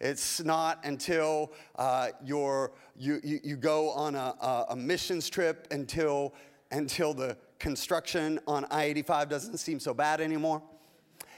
It's 0.00 0.42
not 0.42 0.84
until 0.84 1.52
uh, 1.76 2.08
you, 2.24 2.68
you, 2.96 3.20
you, 3.22 3.56
go 3.56 3.90
on 3.90 4.16
a, 4.16 4.66
a 4.70 4.76
missions 4.76 5.30
trip 5.30 5.68
until, 5.70 6.34
until 6.72 7.14
the 7.14 7.36
construction 7.60 8.40
on 8.48 8.66
I 8.68 8.84
85 8.86 9.28
doesn't 9.28 9.58
seem 9.58 9.78
so 9.78 9.94
bad 9.94 10.20
anymore. 10.20 10.60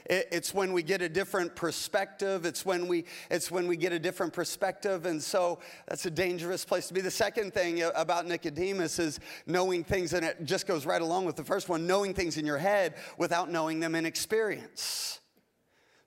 It's 0.07 0.53
when 0.53 0.71
we 0.71 0.83
get 0.83 1.01
a 1.01 1.09
different 1.09 1.55
perspective. 1.55 2.45
It's 2.45 2.65
when 2.65 2.87
we, 2.87 3.05
it's 3.31 3.49
when 3.49 3.67
we 3.67 3.75
get 3.75 3.91
a 3.91 3.97
different 3.97 4.33
perspective. 4.33 5.05
And 5.05 5.21
so 5.21 5.59
that's 5.87 6.05
a 6.05 6.11
dangerous 6.11 6.63
place 6.63 6.87
to 6.89 6.93
be. 6.93 7.01
The 7.01 7.09
second 7.09 7.53
thing 7.53 7.81
about 7.95 8.27
Nicodemus 8.27 8.99
is 8.99 9.19
knowing 9.47 9.83
things, 9.83 10.13
and 10.13 10.23
it 10.23 10.45
just 10.45 10.67
goes 10.67 10.85
right 10.85 11.01
along 11.01 11.25
with 11.25 11.35
the 11.35 11.43
first 11.43 11.69
one 11.69 11.87
knowing 11.87 12.13
things 12.13 12.37
in 12.37 12.45
your 12.45 12.59
head 12.59 12.95
without 13.17 13.49
knowing 13.49 13.79
them 13.79 13.95
in 13.95 14.05
experience. 14.05 15.19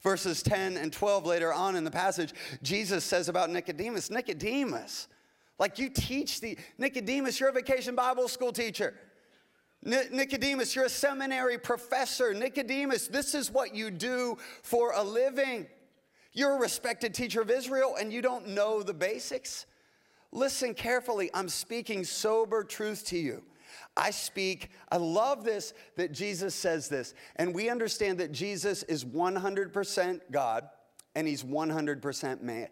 Verses 0.01 0.45
10 0.45 0.77
and 0.77 0.93
12 0.93 1.27
later 1.27 1.53
on 1.53 1.75
in 1.75 1.83
the 1.83 1.91
passage, 1.91 2.33
Jesus 2.63 3.05
says 3.05 3.29
about 3.29 3.51
Nicodemus, 3.51 4.11
Nicodemus, 4.11 5.09
like 5.59 5.81
you 5.81 5.91
teach 5.91 6.41
the 6.41 6.57
Nicodemus, 6.79 7.41
you're 7.41 7.49
a 7.49 7.53
vacation 7.53 7.97
Bible 7.97 8.29
school 8.29 8.53
teacher. 8.53 8.95
Nicodemus, 9.85 10.75
you're 10.75 10.87
a 10.87 10.91
seminary 10.91 11.59
professor. 11.59 12.35
Nicodemus, 12.35 13.09
this 13.09 13.35
is 13.35 13.51
what 13.51 13.75
you 13.75 13.91
do 13.91 14.37
for 14.63 14.93
a 14.93 15.03
living. 15.03 15.67
You're 16.33 16.57
a 16.57 16.61
respected 16.61 17.15
teacher 17.15 17.41
of 17.41 17.51
Israel 17.51 17.97
and 17.99 18.13
you 18.13 18.21
don't 18.21 18.49
know 18.49 18.83
the 18.83 18.95
basics. 18.95 19.67
Listen 20.33 20.75
carefully. 20.75 21.31
I'm 21.33 21.49
speaking 21.49 22.05
sober 22.05 22.65
truth 22.65 23.07
to 23.07 23.19
you. 23.19 23.43
I 23.97 24.11
speak, 24.11 24.71
I 24.91 24.97
love 24.97 25.45
this 25.45 25.75
that 25.97 26.13
Jesus 26.13 26.55
says 26.55 26.89
this. 26.89 27.15
And 27.37 27.55
we 27.55 27.69
understand 27.69 28.19
that 28.19 28.33
Jesus 28.33 28.83
is 28.85 29.05
100% 29.05 30.21
God 30.31 30.69
and 31.15 31.27
he's 31.27 31.45
100% 31.45 32.43
man. 32.43 32.69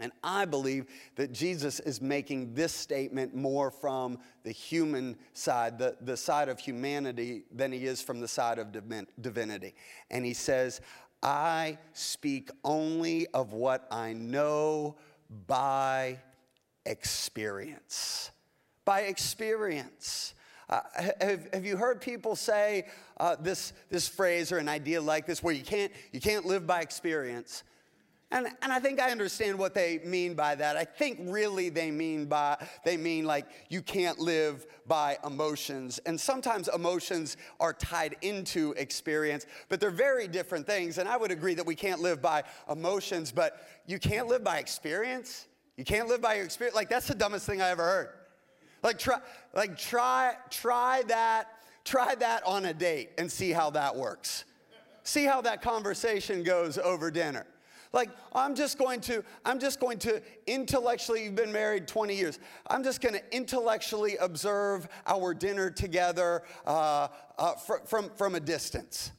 And 0.00 0.10
I 0.24 0.46
believe 0.46 0.86
that 1.16 1.32
Jesus 1.32 1.78
is 1.80 2.00
making 2.00 2.54
this 2.54 2.72
statement 2.72 3.34
more 3.34 3.70
from 3.70 4.18
the 4.42 4.50
human 4.50 5.16
side, 5.34 5.78
the, 5.78 5.96
the 6.00 6.16
side 6.16 6.48
of 6.48 6.58
humanity, 6.58 7.44
than 7.52 7.72
he 7.72 7.84
is 7.84 8.00
from 8.00 8.20
the 8.20 8.28
side 8.28 8.58
of 8.58 8.68
divinity. 9.20 9.74
And 10.10 10.24
he 10.24 10.32
says, 10.32 10.80
I 11.22 11.78
speak 11.92 12.50
only 12.64 13.26
of 13.28 13.52
what 13.52 13.86
I 13.90 14.14
know 14.14 14.96
by 15.46 16.18
experience. 16.86 18.30
By 18.84 19.02
experience. 19.02 20.34
Uh, 20.68 20.80
have, 21.20 21.48
have, 21.52 21.64
you 21.66 21.76
heard 21.76 22.00
people 22.00 22.34
say 22.34 22.86
uh, 23.18 23.36
this, 23.38 23.74
this 23.90 24.08
phrase 24.08 24.50
or 24.50 24.58
an 24.58 24.68
idea 24.68 25.02
like 25.02 25.26
this 25.26 25.42
where 25.42 25.54
you 25.54 25.62
can't, 25.62 25.92
you 26.12 26.20
can't 26.20 26.46
live 26.46 26.66
by 26.66 26.80
experience? 26.80 27.62
And, 28.32 28.48
and 28.62 28.72
I 28.72 28.80
think 28.80 28.98
I 28.98 29.10
understand 29.10 29.58
what 29.58 29.74
they 29.74 30.00
mean 30.04 30.32
by 30.32 30.54
that. 30.54 30.74
I 30.74 30.84
think 30.84 31.18
really 31.24 31.68
they 31.68 31.90
mean 31.90 32.24
by 32.24 32.56
they 32.82 32.96
mean 32.96 33.26
like 33.26 33.46
you 33.68 33.82
can't 33.82 34.18
live 34.18 34.66
by 34.86 35.18
emotions. 35.24 36.00
And 36.06 36.18
sometimes 36.18 36.68
emotions 36.68 37.36
are 37.60 37.74
tied 37.74 38.16
into 38.22 38.72
experience, 38.78 39.44
but 39.68 39.80
they're 39.80 39.90
very 39.90 40.26
different 40.26 40.66
things. 40.66 40.96
And 40.96 41.06
I 41.06 41.18
would 41.18 41.30
agree 41.30 41.52
that 41.54 41.66
we 41.66 41.74
can't 41.74 42.00
live 42.00 42.22
by 42.22 42.44
emotions, 42.70 43.30
but 43.30 43.68
you 43.86 43.98
can't 43.98 44.28
live 44.28 44.42
by 44.42 44.58
experience. 44.58 45.46
You 45.76 45.84
can't 45.84 46.08
live 46.08 46.22
by 46.22 46.36
your 46.36 46.44
experience. 46.46 46.74
Like 46.74 46.88
that's 46.88 47.08
the 47.08 47.14
dumbest 47.14 47.44
thing 47.44 47.60
I 47.60 47.68
ever 47.68 47.84
heard. 47.84 48.08
Like 48.82 48.98
try 48.98 49.18
like 49.52 49.76
try 49.76 50.36
try 50.48 51.02
that 51.08 51.48
try 51.84 52.14
that 52.14 52.46
on 52.46 52.64
a 52.64 52.72
date 52.72 53.10
and 53.18 53.30
see 53.30 53.50
how 53.50 53.68
that 53.70 53.94
works. 53.94 54.44
See 55.02 55.26
how 55.26 55.42
that 55.42 55.60
conversation 55.60 56.44
goes 56.44 56.78
over 56.78 57.10
dinner. 57.10 57.44
Like, 57.92 58.10
I'm 58.32 58.54
just 58.54 58.78
going 58.78 59.00
to, 59.02 59.22
I'm 59.44 59.58
just 59.58 59.78
going 59.78 59.98
to 59.98 60.22
intellectually, 60.46 61.24
you've 61.24 61.34
been 61.34 61.52
married 61.52 61.86
20 61.86 62.14
years. 62.14 62.38
I'm 62.66 62.82
just 62.82 63.00
going 63.02 63.14
to 63.14 63.36
intellectually 63.36 64.16
observe 64.16 64.88
our 65.06 65.34
dinner 65.34 65.70
together 65.70 66.42
uh, 66.66 67.08
uh, 67.38 67.54
fr- 67.54 67.84
from, 67.84 68.10
from 68.16 68.34
a 68.34 68.40
distance. 68.40 69.12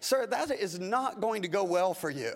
Sir, 0.00 0.26
that 0.26 0.50
is 0.50 0.80
not 0.80 1.20
going 1.20 1.42
to 1.42 1.48
go 1.48 1.62
well 1.62 1.94
for 1.94 2.10
you. 2.10 2.32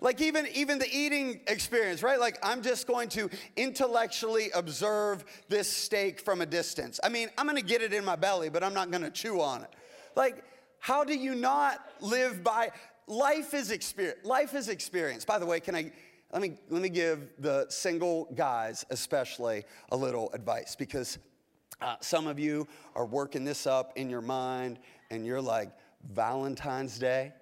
Like 0.00 0.20
even, 0.20 0.46
even 0.54 0.78
the 0.78 0.88
eating 0.92 1.40
experience, 1.48 2.02
right? 2.02 2.20
Like 2.20 2.38
I'm 2.42 2.62
just 2.62 2.86
going 2.86 3.08
to 3.10 3.30
intellectually 3.56 4.50
observe 4.54 5.24
this 5.48 5.68
steak 5.68 6.20
from 6.20 6.40
a 6.42 6.46
distance. 6.46 7.00
I 7.02 7.08
mean, 7.08 7.30
I'm 7.38 7.46
gonna 7.46 7.62
get 7.62 7.80
it 7.80 7.94
in 7.94 8.04
my 8.04 8.14
belly, 8.14 8.50
but 8.50 8.62
I'm 8.62 8.74
not 8.74 8.90
gonna 8.90 9.10
chew 9.10 9.40
on 9.40 9.62
it. 9.62 9.70
Like, 10.14 10.44
how 10.78 11.04
do 11.04 11.16
you 11.16 11.34
not 11.34 11.78
live 12.02 12.44
by 12.44 12.70
life 13.06 13.54
is 13.54 13.70
experience. 13.70 14.24
Life 14.24 14.54
is 14.54 14.68
experience. 14.68 15.24
By 15.24 15.38
the 15.38 15.46
way, 15.46 15.60
can 15.60 15.74
I 15.74 15.92
let 16.32 16.42
me 16.42 16.54
let 16.68 16.82
me 16.82 16.88
give 16.88 17.28
the 17.38 17.66
single 17.68 18.24
guys 18.34 18.84
especially 18.90 19.64
a 19.92 19.96
little 19.96 20.30
advice 20.32 20.74
because 20.74 21.18
uh, 21.80 21.96
some 22.00 22.26
of 22.26 22.38
you 22.38 22.66
are 22.94 23.06
working 23.06 23.44
this 23.44 23.66
up 23.66 23.92
in 23.96 24.08
your 24.08 24.20
mind 24.20 24.78
and 25.10 25.26
you're 25.26 25.40
like 25.40 25.70
Valentine's 26.12 26.98
Day, 26.98 27.32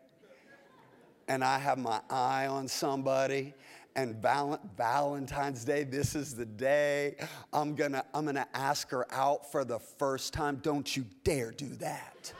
and 1.28 1.42
I 1.42 1.58
have 1.58 1.78
my 1.78 2.00
eye 2.10 2.46
on 2.46 2.68
somebody. 2.68 3.54
And 3.94 4.16
val- 4.22 4.58
Valentine's 4.74 5.66
Day, 5.66 5.84
this 5.84 6.14
is 6.14 6.34
the 6.34 6.46
day 6.46 7.16
I'm 7.52 7.74
gonna, 7.74 8.02
I'm 8.14 8.24
gonna 8.24 8.48
ask 8.54 8.88
her 8.88 9.06
out 9.12 9.52
for 9.52 9.64
the 9.64 9.78
first 9.78 10.32
time. 10.32 10.60
Don't 10.62 10.96
you 10.96 11.04
dare 11.24 11.50
do 11.50 11.68
that. 11.76 12.32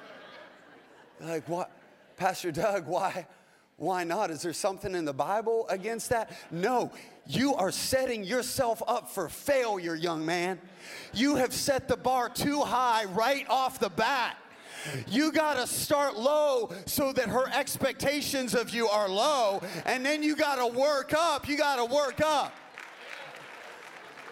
like, 1.20 1.48
what? 1.48 1.70
Pastor 2.20 2.52
Doug, 2.52 2.86
why? 2.86 3.26
Why 3.78 4.04
not? 4.04 4.30
Is 4.30 4.42
there 4.42 4.52
something 4.52 4.94
in 4.94 5.06
the 5.06 5.12
Bible 5.14 5.66
against 5.70 6.10
that? 6.10 6.30
No. 6.50 6.92
You 7.26 7.54
are 7.54 7.72
setting 7.72 8.24
yourself 8.24 8.82
up 8.86 9.08
for 9.08 9.30
failure, 9.30 9.94
young 9.94 10.26
man. 10.26 10.60
You 11.14 11.36
have 11.36 11.54
set 11.54 11.88
the 11.88 11.96
bar 11.96 12.28
too 12.28 12.60
high 12.60 13.06
right 13.06 13.46
off 13.48 13.80
the 13.80 13.88
bat. 13.88 14.36
You 15.08 15.32
got 15.32 15.54
to 15.54 15.66
start 15.66 16.14
low 16.14 16.74
so 16.84 17.10
that 17.14 17.30
her 17.30 17.48
expectations 17.54 18.54
of 18.54 18.68
you 18.68 18.86
are 18.86 19.08
low, 19.08 19.62
and 19.86 20.04
then 20.04 20.22
you 20.22 20.36
got 20.36 20.56
to 20.56 20.66
work 20.66 21.14
up. 21.14 21.48
You 21.48 21.56
got 21.56 21.76
to 21.76 21.86
work 21.86 22.20
up. 22.20 22.52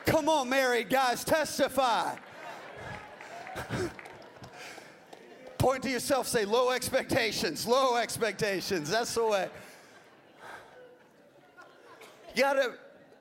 Come 0.05 0.29
on, 0.29 0.51
married 0.51 0.91
guys, 0.91 1.25
testify. 1.25 2.17
Point 5.69 5.83
to 5.83 5.91
yourself, 5.91 6.27
say 6.27 6.47
low 6.47 6.71
expectations, 6.71 7.67
low 7.67 7.99
expectations. 7.99 8.89
That's 8.89 9.15
the 9.15 9.27
way. 9.27 9.49
You 12.35 12.43
gotta, 12.43 12.73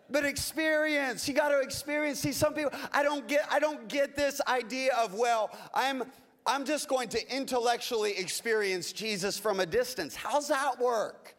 but 0.10 0.24
experience. 0.24 1.27
You 1.27 1.34
gotta 1.34 1.60
experience. 1.60 2.20
See, 2.20 2.32
some 2.32 2.54
people, 2.54 2.72
I 2.94 3.04
don't 3.04 3.27
get, 3.27 3.46
I 3.51 3.60
don't 3.60 3.89
get 3.89 4.16
this 4.16 4.39
idea 4.48 4.94
of, 4.96 5.13
well, 5.13 5.51
I'm 5.74 6.04
I'm 6.46 6.63
just 6.63 6.88
going 6.88 7.10
to 7.10 7.36
intellectually 7.36 8.18
experience 8.18 8.94
Jesus 8.94 9.38
from 9.38 9.60
a 9.60 9.66
distance. 9.66 10.16
How's 10.16 10.48
that 10.48 10.80
work? 10.80 11.36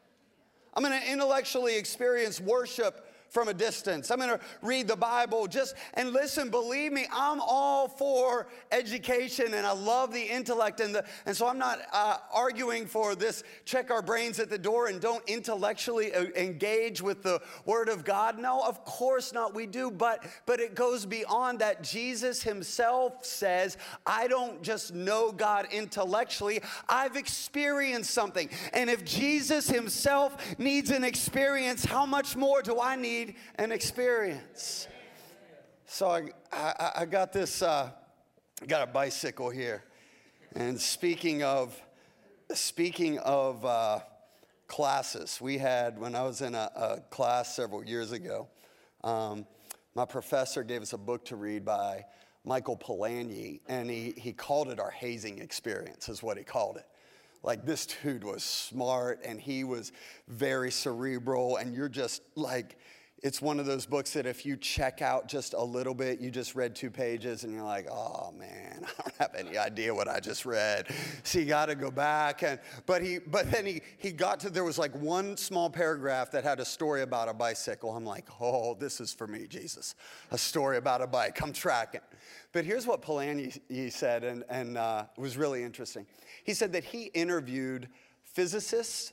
I'm 0.74 0.82
going 0.84 1.00
to 1.00 1.10
intellectually 1.10 1.78
experience 1.78 2.38
worship 2.38 3.07
from 3.28 3.48
a 3.48 3.54
distance. 3.54 4.10
I'm 4.10 4.18
going 4.18 4.30
to 4.30 4.40
read 4.62 4.88
the 4.88 4.96
Bible 4.96 5.46
just 5.46 5.74
and 5.94 6.12
listen, 6.12 6.50
believe 6.50 6.92
me, 6.92 7.06
I'm 7.12 7.40
all 7.40 7.88
for 7.88 8.48
education 8.72 9.54
and 9.54 9.66
I 9.66 9.72
love 9.72 10.12
the 10.12 10.22
intellect 10.22 10.80
and 10.80 10.94
the 10.94 11.04
and 11.26 11.36
so 11.36 11.46
I'm 11.46 11.58
not 11.58 11.80
uh, 11.92 12.18
arguing 12.32 12.86
for 12.86 13.14
this 13.14 13.44
check 13.64 13.90
our 13.90 14.02
brains 14.02 14.38
at 14.40 14.50
the 14.50 14.58
door 14.58 14.86
and 14.86 15.00
don't 15.00 15.22
intellectually 15.28 16.14
uh, 16.14 16.24
engage 16.36 17.02
with 17.02 17.22
the 17.22 17.40
word 17.66 17.88
of 17.88 18.04
God. 18.04 18.38
No, 18.38 18.62
of 18.62 18.84
course 18.84 19.32
not 19.32 19.54
we 19.54 19.66
do, 19.66 19.90
but 19.90 20.24
but 20.46 20.60
it 20.60 20.74
goes 20.74 21.04
beyond 21.04 21.58
that. 21.58 21.82
Jesus 21.82 22.42
himself 22.42 23.24
says, 23.24 23.76
I 24.06 24.28
don't 24.28 24.62
just 24.62 24.94
know 24.94 25.32
God 25.32 25.66
intellectually, 25.70 26.60
I've 26.88 27.16
experienced 27.16 28.10
something. 28.10 28.48
And 28.72 28.88
if 28.88 29.04
Jesus 29.04 29.68
himself 29.68 30.58
needs 30.58 30.90
an 30.90 31.04
experience, 31.04 31.84
how 31.84 32.06
much 32.06 32.36
more 32.36 32.62
do 32.62 32.80
I 32.80 32.96
need 32.96 33.17
need 33.18 33.34
an 33.56 33.72
experience. 33.72 34.86
So 35.86 36.08
I, 36.08 36.30
I, 36.52 36.90
I 36.98 37.04
got 37.04 37.32
this, 37.32 37.62
uh, 37.62 37.90
got 38.66 38.82
a 38.82 38.90
bicycle 38.90 39.50
here. 39.50 39.82
And 40.54 40.80
speaking 40.80 41.42
of, 41.42 41.80
speaking 42.54 43.18
of 43.18 43.64
uh, 43.64 44.00
classes, 44.66 45.40
we 45.40 45.58
had, 45.58 45.98
when 45.98 46.14
I 46.14 46.22
was 46.22 46.42
in 46.42 46.54
a, 46.54 46.70
a 46.76 47.00
class 47.10 47.56
several 47.56 47.84
years 47.84 48.12
ago, 48.12 48.48
um, 49.02 49.46
my 49.94 50.04
professor 50.04 50.62
gave 50.62 50.82
us 50.82 50.92
a 50.92 50.98
book 50.98 51.24
to 51.26 51.36
read 51.36 51.64
by 51.64 52.04
Michael 52.44 52.76
Polanyi, 52.76 53.60
and 53.68 53.90
he, 53.90 54.14
he 54.16 54.32
called 54.32 54.68
it 54.68 54.78
our 54.78 54.90
hazing 54.90 55.40
experience, 55.40 56.08
is 56.08 56.22
what 56.22 56.38
he 56.38 56.44
called 56.44 56.76
it. 56.76 56.86
Like, 57.42 57.64
this 57.64 57.86
dude 57.86 58.24
was 58.24 58.42
smart 58.42 59.20
and 59.24 59.40
he 59.40 59.64
was 59.64 59.92
very 60.28 60.70
cerebral, 60.70 61.56
and 61.56 61.74
you're 61.74 61.88
just 61.88 62.22
like, 62.36 62.78
it's 63.22 63.42
one 63.42 63.58
of 63.58 63.66
those 63.66 63.84
books 63.84 64.12
that 64.12 64.26
if 64.26 64.46
you 64.46 64.56
check 64.56 65.02
out 65.02 65.26
just 65.26 65.54
a 65.54 65.62
little 65.62 65.94
bit, 65.94 66.20
you 66.20 66.30
just 66.30 66.54
read 66.54 66.76
two 66.76 66.90
pages 66.90 67.42
and 67.42 67.52
you're 67.52 67.64
like, 67.64 67.88
oh 67.90 68.32
man, 68.38 68.86
I 68.98 69.02
don't 69.02 69.16
have 69.18 69.34
any 69.34 69.58
idea 69.58 69.92
what 69.92 70.06
I 70.06 70.20
just 70.20 70.46
read. 70.46 70.86
So 71.24 71.40
you 71.40 71.46
got 71.46 71.66
to 71.66 71.74
go 71.74 71.90
back. 71.90 72.42
And 72.42 72.60
but 72.86 73.02
he 73.02 73.18
but 73.18 73.50
then 73.50 73.66
he 73.66 73.82
he 73.98 74.12
got 74.12 74.38
to 74.40 74.50
there 74.50 74.64
was 74.64 74.78
like 74.78 74.94
one 74.94 75.36
small 75.36 75.68
paragraph 75.68 76.30
that 76.30 76.44
had 76.44 76.60
a 76.60 76.64
story 76.64 77.02
about 77.02 77.28
a 77.28 77.34
bicycle. 77.34 77.90
I'm 77.96 78.04
like, 78.04 78.28
oh, 78.40 78.74
this 78.74 79.00
is 79.00 79.12
for 79.12 79.26
me, 79.26 79.46
Jesus, 79.48 79.96
a 80.30 80.38
story 80.38 80.76
about 80.76 81.02
a 81.02 81.06
bike. 81.06 81.42
I'm 81.42 81.52
tracking. 81.52 82.02
But 82.52 82.64
here's 82.64 82.86
what 82.86 83.02
Polanyi 83.02 83.92
said, 83.92 84.22
and 84.22 84.44
and 84.48 84.78
uh, 84.78 85.04
was 85.16 85.36
really 85.36 85.64
interesting. 85.64 86.06
He 86.44 86.54
said 86.54 86.72
that 86.72 86.84
he 86.84 87.06
interviewed 87.06 87.88
physicists 88.22 89.12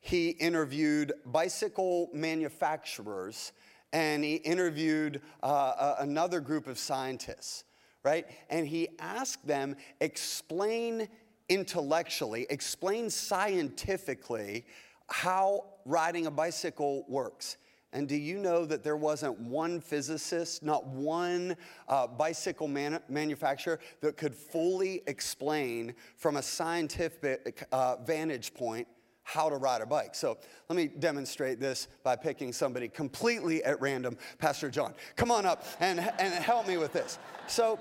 he 0.00 0.30
interviewed 0.30 1.12
bicycle 1.26 2.08
manufacturers 2.12 3.52
and 3.92 4.24
he 4.24 4.36
interviewed 4.36 5.20
uh, 5.42 5.96
another 5.98 6.40
group 6.40 6.66
of 6.66 6.78
scientists, 6.78 7.64
right? 8.02 8.26
And 8.48 8.66
he 8.66 8.88
asked 8.98 9.46
them, 9.46 9.76
explain 10.00 11.08
intellectually, 11.48 12.46
explain 12.48 13.10
scientifically 13.10 14.64
how 15.08 15.64
riding 15.84 16.26
a 16.26 16.30
bicycle 16.30 17.04
works. 17.08 17.56
And 17.92 18.08
do 18.08 18.14
you 18.14 18.38
know 18.38 18.64
that 18.66 18.84
there 18.84 18.96
wasn't 18.96 19.38
one 19.40 19.80
physicist, 19.80 20.62
not 20.62 20.86
one 20.86 21.56
uh, 21.88 22.06
bicycle 22.06 22.68
man- 22.68 23.02
manufacturer 23.08 23.80
that 24.00 24.16
could 24.16 24.34
fully 24.34 25.02
explain 25.08 25.94
from 26.16 26.36
a 26.36 26.42
scientific 26.42 27.66
uh, 27.72 27.96
vantage 27.96 28.54
point 28.54 28.86
how 29.22 29.48
to 29.48 29.56
ride 29.56 29.80
a 29.80 29.86
bike. 29.86 30.14
So 30.14 30.38
let 30.68 30.76
me 30.76 30.88
demonstrate 30.88 31.60
this 31.60 31.88
by 32.02 32.16
picking 32.16 32.52
somebody 32.52 32.88
completely 32.88 33.62
at 33.64 33.80
random. 33.80 34.16
Pastor 34.38 34.70
John, 34.70 34.94
come 35.16 35.30
on 35.30 35.46
up 35.46 35.64
and, 35.80 36.00
and 36.18 36.34
help 36.34 36.66
me 36.66 36.76
with 36.76 36.92
this. 36.92 37.18
So, 37.46 37.78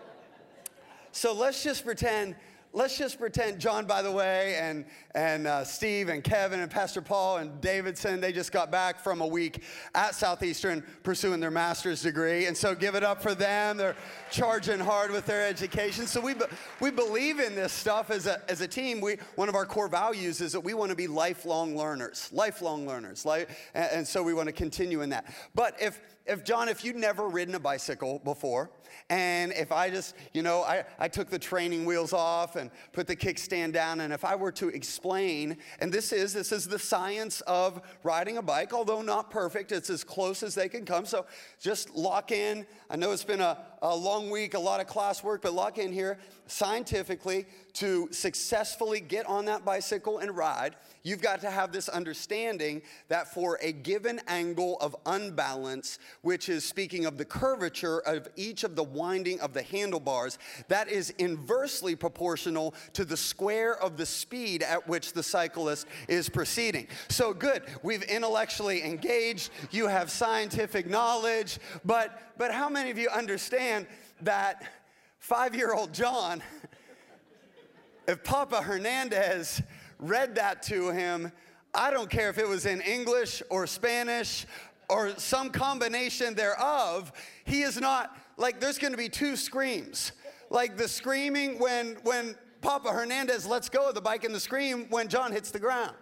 so 1.11 1.33
let's 1.33 1.63
just 1.63 1.85
pretend 1.85 2.35
let's 2.71 2.97
just 2.97 3.17
pretend 3.17 3.59
John, 3.59 3.85
by 3.85 4.01
the 4.01 4.11
way, 4.11 4.55
and, 4.59 4.85
and 5.15 5.47
uh, 5.47 5.63
Steve 5.63 6.09
and 6.09 6.23
Kevin 6.23 6.59
and 6.59 6.69
Pastor 6.69 7.01
Paul 7.01 7.37
and 7.37 7.59
Davidson, 7.61 8.21
they 8.21 8.31
just 8.31 8.51
got 8.51 8.69
back 8.69 8.99
from 8.99 9.21
a 9.21 9.27
week 9.27 9.63
at 9.95 10.13
Southeastern 10.13 10.83
pursuing 11.03 11.39
their 11.39 11.51
master's 11.51 12.01
degree. 12.01 12.45
And 12.45 12.55
so 12.55 12.75
give 12.75 12.95
it 12.95 13.03
up 13.03 13.21
for 13.21 13.33
them. 13.33 13.77
They're 13.77 13.95
charging 14.31 14.79
hard 14.79 15.11
with 15.11 15.25
their 15.25 15.47
education. 15.47 16.05
So 16.05 16.21
we, 16.21 16.35
we 16.79 16.91
believe 16.91 17.39
in 17.39 17.55
this 17.55 17.73
stuff 17.73 18.11
as 18.11 18.27
a, 18.27 18.41
as 18.49 18.61
a 18.61 18.67
team. 18.67 19.01
We, 19.01 19.17
one 19.35 19.49
of 19.49 19.55
our 19.55 19.65
core 19.65 19.87
values 19.87 20.41
is 20.41 20.51
that 20.51 20.61
we 20.61 20.73
want 20.73 20.91
to 20.91 20.95
be 20.95 21.07
lifelong 21.07 21.75
learners, 21.75 22.29
lifelong 22.31 22.87
learners. 22.87 23.25
Like, 23.25 23.49
and, 23.73 23.89
and 23.91 24.07
so 24.07 24.21
we 24.21 24.33
want 24.33 24.47
to 24.47 24.53
continue 24.53 25.01
in 25.01 25.09
that. 25.09 25.33
But 25.55 25.75
if, 25.81 25.99
if 26.29 26.43
John, 26.43 26.69
if 26.69 26.85
you'd 26.85 26.95
never 26.95 27.27
ridden 27.27 27.55
a 27.55 27.59
bicycle 27.59 28.19
before, 28.23 28.69
and 29.09 29.51
if 29.53 29.71
I 29.71 29.89
just, 29.89 30.15
you 30.33 30.43
know, 30.43 30.61
I, 30.61 30.83
I 30.99 31.07
took 31.07 31.29
the 31.29 31.39
training 31.39 31.85
wheels 31.85 32.13
off 32.13 32.55
and 32.55 32.69
put 32.93 33.07
the 33.07 33.15
kickstand 33.15 33.73
down, 33.73 34.01
and 34.01 34.13
if 34.13 34.23
I 34.23 34.35
were 34.35 34.51
to 34.53 34.69
explain, 34.69 35.57
and 35.79 35.91
this 35.91 36.11
is, 36.11 36.33
this 36.33 36.51
is 36.51 36.67
the 36.67 36.77
science 36.77 37.41
of 37.41 37.81
riding 38.03 38.37
a 38.37 38.41
bike, 38.41 38.73
although 38.73 39.01
not 39.01 39.31
perfect, 39.31 39.71
it's 39.71 39.89
as 39.89 40.03
close 40.03 40.43
as 40.43 40.53
they 40.53 40.69
can 40.69 40.85
come. 40.85 41.05
So 41.05 41.25
just 41.59 41.95
lock 41.95 42.31
in. 42.31 42.65
I 42.89 42.95
know 42.95 43.11
it's 43.11 43.23
been 43.23 43.41
a, 43.41 43.57
a 43.81 43.95
long 43.95 44.29
week, 44.29 44.53
a 44.53 44.59
lot 44.59 44.79
of 44.79 44.87
classwork, 44.87 45.41
but 45.41 45.53
lock 45.53 45.79
in 45.79 45.91
here 45.91 46.19
scientifically 46.49 47.45
to 47.73 48.07
successfully 48.11 48.99
get 48.99 49.25
on 49.25 49.45
that 49.45 49.63
bicycle 49.63 50.19
and 50.19 50.35
ride 50.35 50.75
you've 51.03 51.21
got 51.21 51.41
to 51.41 51.49
have 51.49 51.71
this 51.71 51.89
understanding 51.89 52.81
that 53.07 53.33
for 53.33 53.57
a 53.61 53.71
given 53.71 54.19
angle 54.27 54.77
of 54.79 54.95
unbalance, 55.05 55.99
which 56.21 56.49
is 56.49 56.65
speaking 56.65 57.05
of 57.05 57.17
the 57.17 57.25
curvature 57.25 57.99
of 57.99 58.27
each 58.35 58.63
of 58.63 58.75
the 58.75 58.83
winding 58.83 59.39
of 59.39 59.53
the 59.53 59.63
handlebars, 59.63 60.37
that 60.67 60.89
is 60.89 61.11
inversely 61.17 61.95
proportional 61.95 62.73
to 62.93 63.05
the 63.05 63.17
square 63.17 63.81
of 63.81 63.97
the 63.97 64.05
speed 64.05 64.63
at 64.63 64.87
which 64.87 65.13
the 65.13 65.23
cyclist 65.23 65.87
is 66.07 66.29
proceeding. 66.29 66.87
So 67.09 67.33
good, 67.33 67.63
we've 67.83 68.03
intellectually 68.03 68.83
engaged, 68.83 69.51
you 69.71 69.87
have 69.87 70.11
scientific 70.11 70.87
knowledge, 70.87 71.59
but 71.85 72.21
but 72.37 72.53
how 72.53 72.69
many 72.69 72.89
of 72.89 72.97
you 72.97 73.09
understand 73.09 73.85
that 74.21 74.63
5-year-old 75.21 75.93
John 75.93 76.41
if 78.09 78.23
Papa 78.23 78.63
Hernandez 78.63 79.61
read 79.99 80.33
that 80.33 80.63
to 80.63 80.89
him, 80.89 81.31
I 81.75 81.91
don't 81.91 82.09
care 82.09 82.29
if 82.29 82.39
it 82.39 82.47
was 82.47 82.65
in 82.65 82.81
English 82.81 83.43
or 83.51 83.67
Spanish 83.67 84.47
or 84.89 85.13
some 85.19 85.51
combination 85.51 86.33
thereof, 86.33 87.11
he 87.45 87.61
is 87.61 87.79
not 87.79 88.17
like 88.37 88.59
there's 88.59 88.79
going 88.79 88.93
to 88.93 88.97
be 88.97 89.09
two 89.09 89.35
screams. 89.35 90.13
Like 90.49 90.75
the 90.75 90.87
screaming 90.87 91.59
when 91.59 91.97
when 92.01 92.35
Papa 92.61 92.89
Hernandez 92.89 93.45
lets 93.45 93.69
go 93.69 93.89
of 93.89 93.93
the 93.93 94.01
bike 94.01 94.23
and 94.23 94.33
the 94.33 94.39
scream 94.39 94.87
when 94.89 95.07
John 95.07 95.31
hits 95.31 95.51
the 95.51 95.59
ground. 95.59 95.95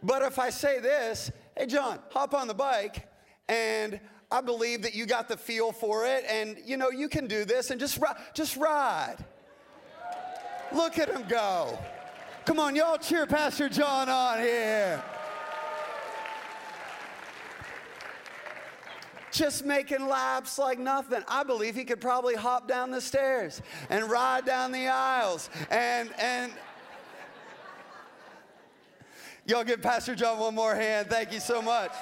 But 0.00 0.22
if 0.22 0.38
I 0.38 0.50
say 0.50 0.78
this, 0.78 1.32
hey 1.58 1.66
John, 1.66 1.98
hop 2.10 2.34
on 2.34 2.46
the 2.46 2.54
bike 2.54 3.08
and 3.48 3.98
I 4.34 4.40
believe 4.40 4.82
that 4.82 4.96
you 4.96 5.06
got 5.06 5.28
the 5.28 5.36
feel 5.36 5.70
for 5.70 6.04
it 6.06 6.24
and 6.28 6.56
you 6.66 6.76
know 6.76 6.90
you 6.90 7.08
can 7.08 7.28
do 7.28 7.44
this 7.44 7.70
and 7.70 7.78
just 7.78 8.00
just 8.34 8.56
ride. 8.56 9.18
Look 10.72 10.98
at 10.98 11.08
him 11.08 11.22
go. 11.28 11.78
Come 12.44 12.58
on, 12.58 12.74
y'all 12.74 12.98
cheer 12.98 13.26
Pastor 13.26 13.68
John 13.68 14.08
on 14.08 14.40
here. 14.40 15.00
Just 19.30 19.64
making 19.64 20.08
laps 20.08 20.58
like 20.58 20.80
nothing. 20.80 21.22
I 21.28 21.44
believe 21.44 21.76
he 21.76 21.84
could 21.84 22.00
probably 22.00 22.34
hop 22.34 22.66
down 22.66 22.90
the 22.90 23.00
stairs 23.00 23.62
and 23.88 24.10
ride 24.10 24.44
down 24.44 24.72
the 24.72 24.88
aisles 24.88 25.48
and 25.70 26.12
and 26.18 26.52
Y'all 29.46 29.62
give 29.62 29.82
Pastor 29.82 30.14
John 30.14 30.38
one 30.38 30.54
more 30.54 30.74
hand. 30.74 31.06
Thank 31.08 31.30
you 31.30 31.38
so 31.38 31.60
much. 31.62 31.92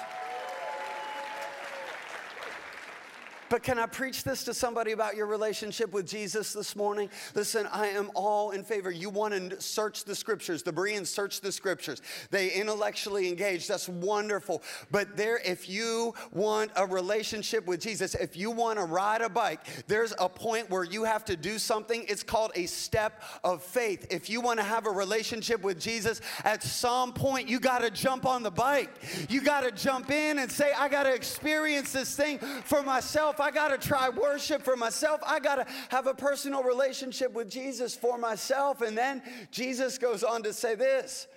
But 3.53 3.61
can 3.61 3.77
I 3.77 3.85
preach 3.85 4.23
this 4.23 4.43
to 4.45 4.53
somebody 4.55 4.93
about 4.93 5.15
your 5.15 5.27
relationship 5.27 5.93
with 5.93 6.07
Jesus 6.07 6.53
this 6.53 6.75
morning? 6.75 7.11
Listen, 7.35 7.67
I 7.71 7.89
am 7.89 8.09
all 8.15 8.49
in 8.49 8.63
favor. 8.63 8.89
You 8.89 9.11
want 9.11 9.51
to 9.51 9.61
search 9.61 10.05
the 10.05 10.15
scriptures. 10.15 10.63
The 10.63 10.71
Bereans 10.71 11.07
search 11.07 11.39
the 11.39 11.51
scriptures. 11.51 12.01
They 12.31 12.49
intellectually 12.49 13.29
engage. 13.29 13.67
That's 13.67 13.87
wonderful. 13.87 14.63
But 14.89 15.15
there, 15.15 15.39
if 15.45 15.69
you 15.69 16.15
want 16.31 16.71
a 16.75 16.87
relationship 16.87 17.67
with 17.67 17.79
Jesus, 17.79 18.15
if 18.15 18.35
you 18.35 18.49
want 18.49 18.79
to 18.79 18.85
ride 18.85 19.21
a 19.21 19.29
bike, 19.29 19.59
there's 19.85 20.15
a 20.17 20.27
point 20.27 20.71
where 20.71 20.83
you 20.83 21.03
have 21.03 21.23
to 21.25 21.37
do 21.37 21.59
something. 21.59 22.05
It's 22.09 22.23
called 22.23 22.53
a 22.55 22.65
step 22.65 23.21
of 23.43 23.61
faith. 23.61 24.07
If 24.09 24.31
you 24.31 24.41
want 24.41 24.61
to 24.61 24.65
have 24.65 24.87
a 24.87 24.91
relationship 24.91 25.61
with 25.61 25.79
Jesus, 25.79 26.21
at 26.43 26.63
some 26.63 27.13
point 27.13 27.47
you 27.47 27.59
got 27.59 27.83
to 27.83 27.91
jump 27.91 28.25
on 28.25 28.41
the 28.41 28.49
bike. 28.49 28.89
You 29.29 29.41
got 29.41 29.61
to 29.61 29.69
jump 29.71 30.09
in 30.09 30.39
and 30.39 30.51
say, 30.51 30.71
I 30.75 30.89
got 30.89 31.03
to 31.03 31.13
experience 31.13 31.93
this 31.93 32.15
thing 32.15 32.39
for 32.39 32.81
myself. 32.81 33.41
I 33.43 33.51
got 33.51 33.69
to 33.69 33.77
try 33.77 34.07
worship 34.07 34.61
for 34.61 34.77
myself. 34.77 35.19
I 35.27 35.41
got 35.41 35.55
to 35.55 35.65
have 35.89 36.07
a 36.07 36.13
personal 36.13 36.63
relationship 36.63 37.33
with 37.33 37.49
Jesus 37.49 37.93
for 37.93 38.17
myself. 38.17 38.81
And 38.81 38.97
then 38.97 39.21
Jesus 39.51 39.97
goes 39.97 40.23
on 40.23 40.43
to 40.43 40.53
say 40.53 40.75
this 40.75 41.27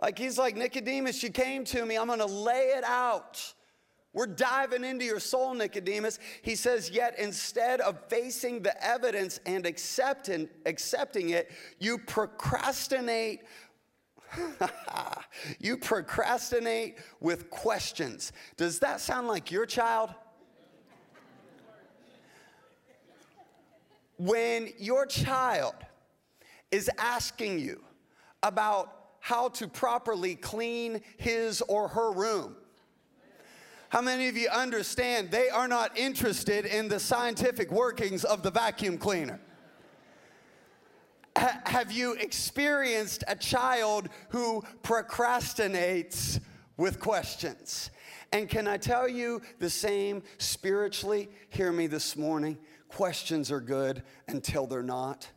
like, 0.00 0.18
he's 0.18 0.38
like, 0.38 0.56
Nicodemus, 0.56 1.22
you 1.22 1.30
came 1.30 1.64
to 1.66 1.84
me, 1.84 1.98
I'm 1.98 2.06
going 2.06 2.20
to 2.20 2.26
lay 2.26 2.72
it 2.76 2.84
out. 2.84 3.52
We're 4.14 4.26
diving 4.26 4.82
into 4.82 5.04
your 5.04 5.20
soul, 5.20 5.52
Nicodemus. 5.52 6.18
He 6.40 6.54
says, 6.54 6.90
Yet 6.90 7.18
instead 7.18 7.82
of 7.82 7.98
facing 8.08 8.62
the 8.62 8.84
evidence 8.84 9.38
and 9.44 9.66
accepting, 9.66 10.48
accepting 10.64 11.30
it, 11.30 11.50
you 11.78 11.98
procrastinate. 11.98 13.42
you 15.60 15.76
procrastinate 15.76 16.96
with 17.20 17.50
questions. 17.50 18.32
Does 18.56 18.78
that 18.78 19.00
sound 19.00 19.28
like 19.28 19.50
your 19.50 19.66
child? 19.66 20.14
When 24.22 24.68
your 24.78 25.04
child 25.04 25.74
is 26.70 26.88
asking 26.96 27.58
you 27.58 27.82
about 28.44 28.94
how 29.18 29.48
to 29.48 29.66
properly 29.66 30.36
clean 30.36 31.00
his 31.16 31.60
or 31.62 31.88
her 31.88 32.12
room, 32.12 32.54
how 33.88 34.00
many 34.00 34.28
of 34.28 34.36
you 34.36 34.48
understand 34.48 35.32
they 35.32 35.48
are 35.48 35.66
not 35.66 35.98
interested 35.98 36.66
in 36.66 36.86
the 36.86 37.00
scientific 37.00 37.72
workings 37.72 38.22
of 38.22 38.44
the 38.44 38.52
vacuum 38.52 38.96
cleaner? 38.96 39.40
Ha- 41.36 41.60
have 41.64 41.90
you 41.90 42.12
experienced 42.12 43.24
a 43.26 43.34
child 43.34 44.08
who 44.28 44.62
procrastinates 44.84 46.38
with 46.76 47.00
questions? 47.00 47.90
And 48.30 48.48
can 48.48 48.68
I 48.68 48.76
tell 48.76 49.08
you 49.08 49.42
the 49.58 49.68
same 49.68 50.22
spiritually? 50.38 51.28
Hear 51.48 51.72
me 51.72 51.88
this 51.88 52.16
morning. 52.16 52.56
Questions 52.94 53.50
are 53.50 53.60
good 53.60 54.02
until 54.28 54.66
they're 54.66 54.82
not. 54.82 55.28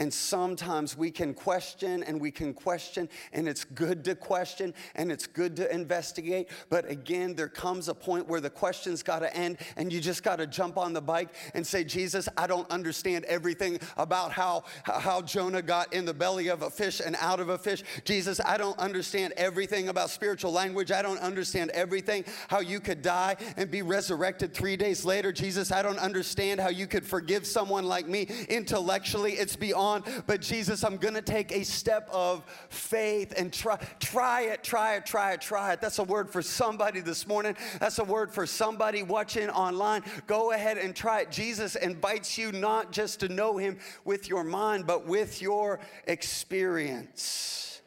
And 0.00 0.10
sometimes 0.12 0.96
we 0.96 1.10
can 1.10 1.34
question 1.34 2.02
and 2.04 2.18
we 2.18 2.30
can 2.30 2.54
question, 2.54 3.06
and 3.34 3.46
it's 3.46 3.64
good 3.64 4.02
to 4.04 4.14
question 4.14 4.72
and 4.94 5.12
it's 5.12 5.26
good 5.26 5.54
to 5.56 5.70
investigate. 5.70 6.48
But 6.70 6.90
again, 6.90 7.34
there 7.34 7.50
comes 7.50 7.86
a 7.90 7.94
point 7.94 8.26
where 8.26 8.40
the 8.40 8.48
question's 8.48 9.02
got 9.02 9.18
to 9.18 9.36
end, 9.36 9.58
and 9.76 9.92
you 9.92 10.00
just 10.00 10.22
got 10.22 10.36
to 10.36 10.46
jump 10.46 10.78
on 10.78 10.94
the 10.94 11.02
bike 11.02 11.28
and 11.52 11.66
say, 11.66 11.84
Jesus, 11.84 12.30
I 12.38 12.46
don't 12.46 12.68
understand 12.70 13.26
everything 13.26 13.78
about 13.98 14.32
how, 14.32 14.64
how 14.84 15.20
Jonah 15.20 15.60
got 15.60 15.92
in 15.92 16.06
the 16.06 16.14
belly 16.14 16.48
of 16.48 16.62
a 16.62 16.70
fish 16.70 17.02
and 17.04 17.14
out 17.20 17.38
of 17.38 17.50
a 17.50 17.58
fish. 17.58 17.84
Jesus, 18.04 18.40
I 18.42 18.56
don't 18.56 18.78
understand 18.78 19.34
everything 19.36 19.90
about 19.90 20.08
spiritual 20.08 20.50
language. 20.50 20.90
I 20.90 21.02
don't 21.02 21.20
understand 21.20 21.72
everything 21.72 22.24
how 22.48 22.60
you 22.60 22.80
could 22.80 23.02
die 23.02 23.36
and 23.58 23.70
be 23.70 23.82
resurrected 23.82 24.54
three 24.54 24.78
days 24.78 25.04
later. 25.04 25.30
Jesus, 25.30 25.70
I 25.70 25.82
don't 25.82 25.98
understand 25.98 26.58
how 26.58 26.70
you 26.70 26.86
could 26.86 27.04
forgive 27.04 27.46
someone 27.46 27.84
like 27.84 28.08
me 28.08 28.26
intellectually. 28.48 29.32
It's 29.32 29.56
beyond 29.56 29.89
on, 29.90 30.04
but 30.26 30.40
Jesus, 30.40 30.84
I'm 30.84 30.96
gonna 30.96 31.22
take 31.22 31.52
a 31.52 31.64
step 31.64 32.08
of 32.12 32.44
faith 32.68 33.34
and 33.36 33.52
try, 33.52 33.76
try 33.98 34.42
it, 34.42 34.62
try 34.62 34.94
it, 34.94 35.06
try 35.06 35.32
it, 35.32 35.40
try 35.40 35.72
it. 35.72 35.80
That's 35.80 35.98
a 35.98 36.04
word 36.04 36.30
for 36.30 36.42
somebody 36.42 37.00
this 37.00 37.26
morning. 37.26 37.56
That's 37.80 37.98
a 37.98 38.04
word 38.04 38.32
for 38.32 38.46
somebody 38.46 39.02
watching 39.02 39.50
online. 39.50 40.02
Go 40.26 40.52
ahead 40.52 40.78
and 40.78 40.94
try 40.94 41.20
it. 41.20 41.30
Jesus 41.30 41.76
invites 41.76 42.38
you 42.38 42.52
not 42.52 42.92
just 42.92 43.20
to 43.20 43.28
know 43.28 43.56
him 43.56 43.78
with 44.04 44.28
your 44.28 44.44
mind, 44.44 44.86
but 44.86 45.06
with 45.06 45.42
your 45.42 45.80
experience. 46.06 47.82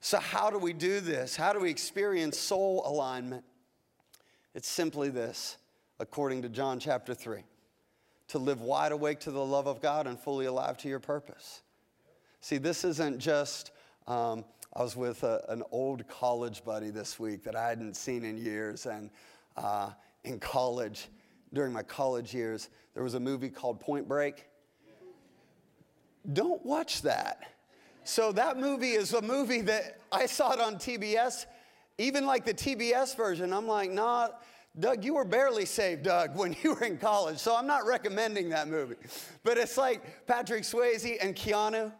So, 0.00 0.18
how 0.18 0.50
do 0.50 0.58
we 0.58 0.72
do 0.72 1.00
this? 1.00 1.36
How 1.36 1.52
do 1.52 1.60
we 1.60 1.70
experience 1.70 2.38
soul 2.38 2.82
alignment? 2.84 3.44
It's 4.54 4.68
simply 4.68 5.10
this, 5.10 5.56
according 6.00 6.42
to 6.42 6.48
John 6.48 6.80
chapter 6.80 7.14
3 7.14 7.44
to 8.32 8.38
live 8.38 8.62
wide 8.62 8.92
awake 8.92 9.20
to 9.20 9.30
the 9.30 9.44
love 9.44 9.66
of 9.66 9.82
God 9.82 10.06
and 10.06 10.18
fully 10.18 10.46
alive 10.46 10.78
to 10.78 10.88
your 10.88 10.98
purpose. 10.98 11.60
See, 12.40 12.56
this 12.56 12.82
isn't 12.82 13.18
just, 13.18 13.72
um, 14.06 14.46
I 14.74 14.82
was 14.82 14.96
with 14.96 15.22
a, 15.22 15.44
an 15.50 15.62
old 15.70 16.08
college 16.08 16.64
buddy 16.64 16.88
this 16.88 17.20
week 17.20 17.44
that 17.44 17.54
I 17.54 17.68
hadn't 17.68 17.94
seen 17.94 18.24
in 18.24 18.38
years. 18.38 18.86
And 18.86 19.10
uh, 19.58 19.90
in 20.24 20.40
college, 20.40 21.08
during 21.52 21.74
my 21.74 21.82
college 21.82 22.32
years, 22.32 22.70
there 22.94 23.02
was 23.02 23.12
a 23.14 23.20
movie 23.20 23.50
called 23.50 23.80
Point 23.80 24.08
Break. 24.08 24.46
Don't 26.32 26.64
watch 26.64 27.02
that. 27.02 27.52
So, 28.04 28.32
that 28.32 28.58
movie 28.58 28.92
is 28.92 29.12
a 29.12 29.20
movie 29.20 29.60
that 29.60 30.00
I 30.10 30.24
saw 30.24 30.52
it 30.52 30.60
on 30.60 30.76
TBS, 30.76 31.44
even 31.98 32.24
like 32.24 32.46
the 32.46 32.54
TBS 32.54 33.14
version. 33.14 33.52
I'm 33.52 33.66
like, 33.68 33.90
nah 33.90 34.28
Doug, 34.78 35.04
you 35.04 35.14
were 35.14 35.24
barely 35.24 35.66
saved, 35.66 36.04
Doug, 36.04 36.34
when 36.36 36.56
you 36.62 36.74
were 36.74 36.84
in 36.84 36.98
college, 36.98 37.38
so 37.38 37.56
I'm 37.56 37.66
not 37.66 37.86
recommending 37.86 38.48
that 38.50 38.68
movie. 38.68 38.96
But 39.44 39.58
it's 39.58 39.76
like 39.76 40.26
Patrick 40.26 40.62
Swayze 40.62 41.18
and 41.20 41.34
Keanu. 41.34 41.92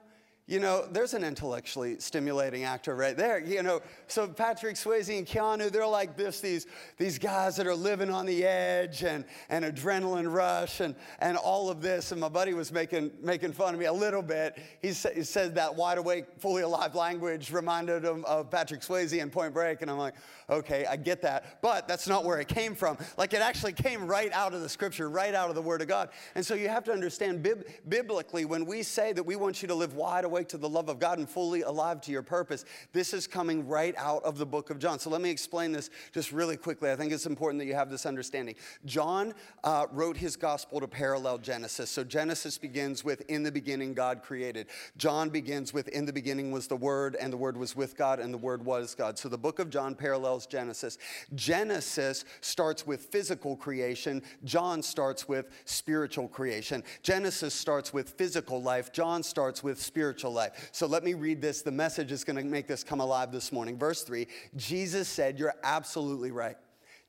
You 0.48 0.59
know, 0.59 0.85
there's 0.90 1.14
an 1.14 1.22
intellectually 1.22 2.00
stimulating 2.00 2.64
actor 2.64 2.96
right 2.96 3.16
there. 3.16 3.38
You 3.38 3.62
know, 3.62 3.81
so 4.09 4.26
Patrick 4.26 4.74
Swayze 4.74 5.16
and 5.16 5.24
Keanu, 5.24 5.70
they're 5.70 5.87
like 5.87 6.16
this, 6.16 6.40
these, 6.40 6.66
these 6.98 7.16
guys 7.16 7.55
that 7.57 7.68
are 7.68 7.76
living 7.76 8.11
on 8.11 8.26
the 8.26 8.44
edge 8.44 9.05
and, 9.05 9.24
and 9.50 9.64
adrenaline 9.64 10.31
rush 10.33 10.81
and, 10.81 10.96
and 11.20 11.37
all 11.37 11.70
of 11.70 11.81
this. 11.81 12.11
And 12.11 12.20
my 12.20 12.28
buddy 12.28 12.55
was 12.55 12.72
making, 12.72 13.12
making 13.22 13.52
fun 13.52 13.72
of 13.72 13.78
me 13.78 13.87
a 13.87 13.92
little 13.92 14.20
bit. 14.20 14.59
He, 14.81 14.92
sa- 14.92 15.11
he 15.14 15.22
said 15.22 15.55
that 15.55 15.76
wide 15.76 15.98
awake, 15.98 16.24
fully 16.38 16.62
alive 16.62 16.96
language 16.96 17.52
reminded 17.52 18.05
him 18.05 18.24
of 18.24 18.50
Patrick 18.50 18.81
Swayze 18.81 19.22
and 19.22 19.31
Point 19.31 19.55
Break. 19.55 19.81
And 19.81 19.88
I'm 19.88 19.98
like, 19.98 20.14
okay, 20.50 20.87
I 20.87 20.96
get 20.96 21.22
that. 21.22 21.62
But 21.62 21.87
that's 21.87 22.09
not 22.09 22.24
where 22.24 22.40
it 22.40 22.48
came 22.48 22.74
from. 22.74 22.98
Like 23.16 23.33
it 23.33 23.42
actually 23.42 23.74
came 23.74 24.09
right 24.09 24.33
out 24.33 24.55
of 24.55 24.61
the 24.61 24.68
scripture, 24.68 25.09
right 25.09 25.37
out 25.37 25.50
of 25.50 25.55
the 25.55 25.62
word 25.62 25.83
of 25.83 25.88
God. 25.88 26.09
And 26.35 26.44
so 26.44 26.55
you 26.55 26.68
have 26.68 26.83
to 26.85 26.92
understand 26.92 27.44
bib- 27.44 27.64
biblically, 27.88 28.44
when 28.44 28.66
we 28.66 28.83
say 28.83 29.12
that 29.12 29.22
we 29.22 29.37
want 29.37 29.62
you 29.62 29.68
to 29.68 29.74
live 29.76 29.94
wide 29.94 30.24
awake, 30.24 30.32
awake 30.33 30.49
to 30.49 30.57
the 30.57 30.68
love 30.68 30.88
of 30.88 30.99
God 30.99 31.18
and 31.18 31.29
fully 31.29 31.61
alive 31.61 32.01
to 32.01 32.11
your 32.11 32.23
purpose. 32.23 32.64
This 32.95 33.12
is 33.12 33.27
coming 33.27 33.68
right 33.68 33.95
out 33.99 34.25
of 34.25 34.38
the 34.38 34.47
book 34.47 34.71
of 34.71 34.79
John. 34.79 34.99
So 34.99 35.11
let 35.11 35.21
me 35.21 35.29
explain 35.29 35.73
this 35.73 35.90
just 36.12 36.33
really 36.33 36.57
quickly. 36.57 36.90
I 36.90 36.97
think 36.97 37.12
it's 37.12 37.27
important 37.27 37.61
that 37.61 37.66
you 37.66 37.75
have 37.75 37.90
this 37.90 38.07
understanding. 38.07 38.55
John 38.87 39.35
uh, 39.62 39.87
wrote 39.92 40.16
his 40.16 40.37
gospel 40.37 40.81
to 40.81 40.88
parallel 40.88 41.37
Genesis. 41.37 41.90
So 41.90 42.03
Genesis 42.03 42.57
begins 42.57 43.05
with, 43.05 43.21
In 43.29 43.42
the 43.42 43.53
beginning, 43.53 43.92
God 43.92 44.23
created. 44.23 44.68
John 44.97 45.29
begins 45.29 45.75
with, 45.75 45.88
In 45.88 46.07
the 46.07 46.14
beginning 46.14 46.51
was 46.51 46.66
the 46.66 46.77
Word, 46.77 47.14
and 47.21 47.31
the 47.31 47.37
Word 47.37 47.59
was 47.59 47.77
with 47.77 47.95
God, 47.95 48.18
and 48.18 48.33
the 48.33 48.38
Word 48.38 48.64
was 48.64 48.95
God. 48.95 49.18
So 49.18 49.29
the 49.29 49.37
book 49.37 49.59
of 49.59 49.68
John 49.68 49.95
parallels 49.95 50.47
Genesis. 50.47 50.97
Genesis 51.35 52.25
starts 52.40 52.87
with 52.87 53.03
physical 53.03 53.55
creation, 53.55 54.23
John 54.45 54.83
starts 54.83 55.29
with 55.29 55.51
spiritual 55.66 56.27
creation. 56.27 56.83
Genesis 57.03 57.53
starts 57.53 57.92
with 57.92 58.09
physical 58.09 58.62
life, 58.62 58.92
John 58.92 59.23
starts 59.23 59.62
with 59.62 59.79
spiritual 59.79 60.21
spiritual 60.22 60.32
life. 60.32 60.70
So 60.72 60.87
let 60.87 61.02
me 61.02 61.14
read 61.14 61.42
this. 61.42 61.62
The 61.62 61.72
message 61.72 62.12
is 62.12 62.22
going 62.22 62.37
to 62.37 62.44
make 62.44 62.68
this 62.68 62.85
come 62.85 63.00
alive 63.00 63.32
this 63.32 63.50
morning. 63.50 63.76
Verse 63.76 64.04
3 64.04 64.26
Jesus 64.56 65.08
said, 65.08 65.38
You're 65.38 65.54
absolutely 65.64 66.30
right. 66.30 66.56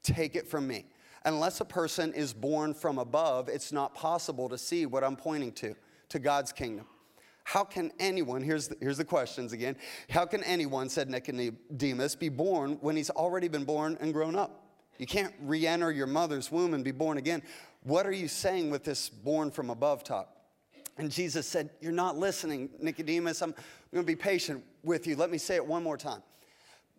Take 0.01 0.35
it 0.35 0.47
from 0.47 0.67
me. 0.67 0.85
Unless 1.25 1.61
a 1.61 1.65
person 1.65 2.11
is 2.13 2.33
born 2.33 2.73
from 2.73 2.97
above, 2.97 3.49
it's 3.49 3.71
not 3.71 3.93
possible 3.93 4.49
to 4.49 4.57
see 4.57 4.85
what 4.85 5.03
I'm 5.03 5.15
pointing 5.15 5.53
to, 5.53 5.75
to 6.09 6.19
God's 6.19 6.51
kingdom. 6.51 6.85
How 7.45 7.63
can 7.63 7.91
anyone, 7.99 8.41
here's 8.41 8.67
the, 8.69 8.77
here's 8.81 8.97
the 8.97 9.05
questions 9.05 9.53
again, 9.53 9.75
how 10.09 10.25
can 10.25 10.43
anyone, 10.43 10.89
said 10.89 11.09
Nicodemus, 11.09 12.15
be 12.15 12.29
born 12.29 12.77
when 12.81 12.95
he's 12.95 13.09
already 13.09 13.47
been 13.47 13.63
born 13.63 13.97
and 14.01 14.11
grown 14.13 14.35
up? 14.35 14.65
You 14.97 15.05
can't 15.05 15.33
re 15.41 15.65
enter 15.67 15.91
your 15.91 16.07
mother's 16.07 16.51
womb 16.51 16.73
and 16.73 16.83
be 16.83 16.91
born 16.91 17.17
again. 17.17 17.41
What 17.83 18.05
are 18.05 18.11
you 18.11 18.27
saying 18.27 18.69
with 18.69 18.83
this 18.83 19.09
born 19.09 19.51
from 19.51 19.69
above 19.69 20.03
talk? 20.03 20.32
And 20.97 21.11
Jesus 21.11 21.47
said, 21.47 21.69
You're 21.81 21.91
not 21.91 22.17
listening, 22.17 22.69
Nicodemus. 22.79 23.41
I'm, 23.41 23.53
going 23.93 24.05
to 24.05 24.11
be 24.11 24.15
patient 24.15 24.63
with 24.83 25.05
you. 25.05 25.15
Let 25.15 25.29
me 25.29 25.37
say 25.37 25.55
it 25.55 25.65
one 25.65 25.83
more 25.83 25.97
time. 25.97 26.23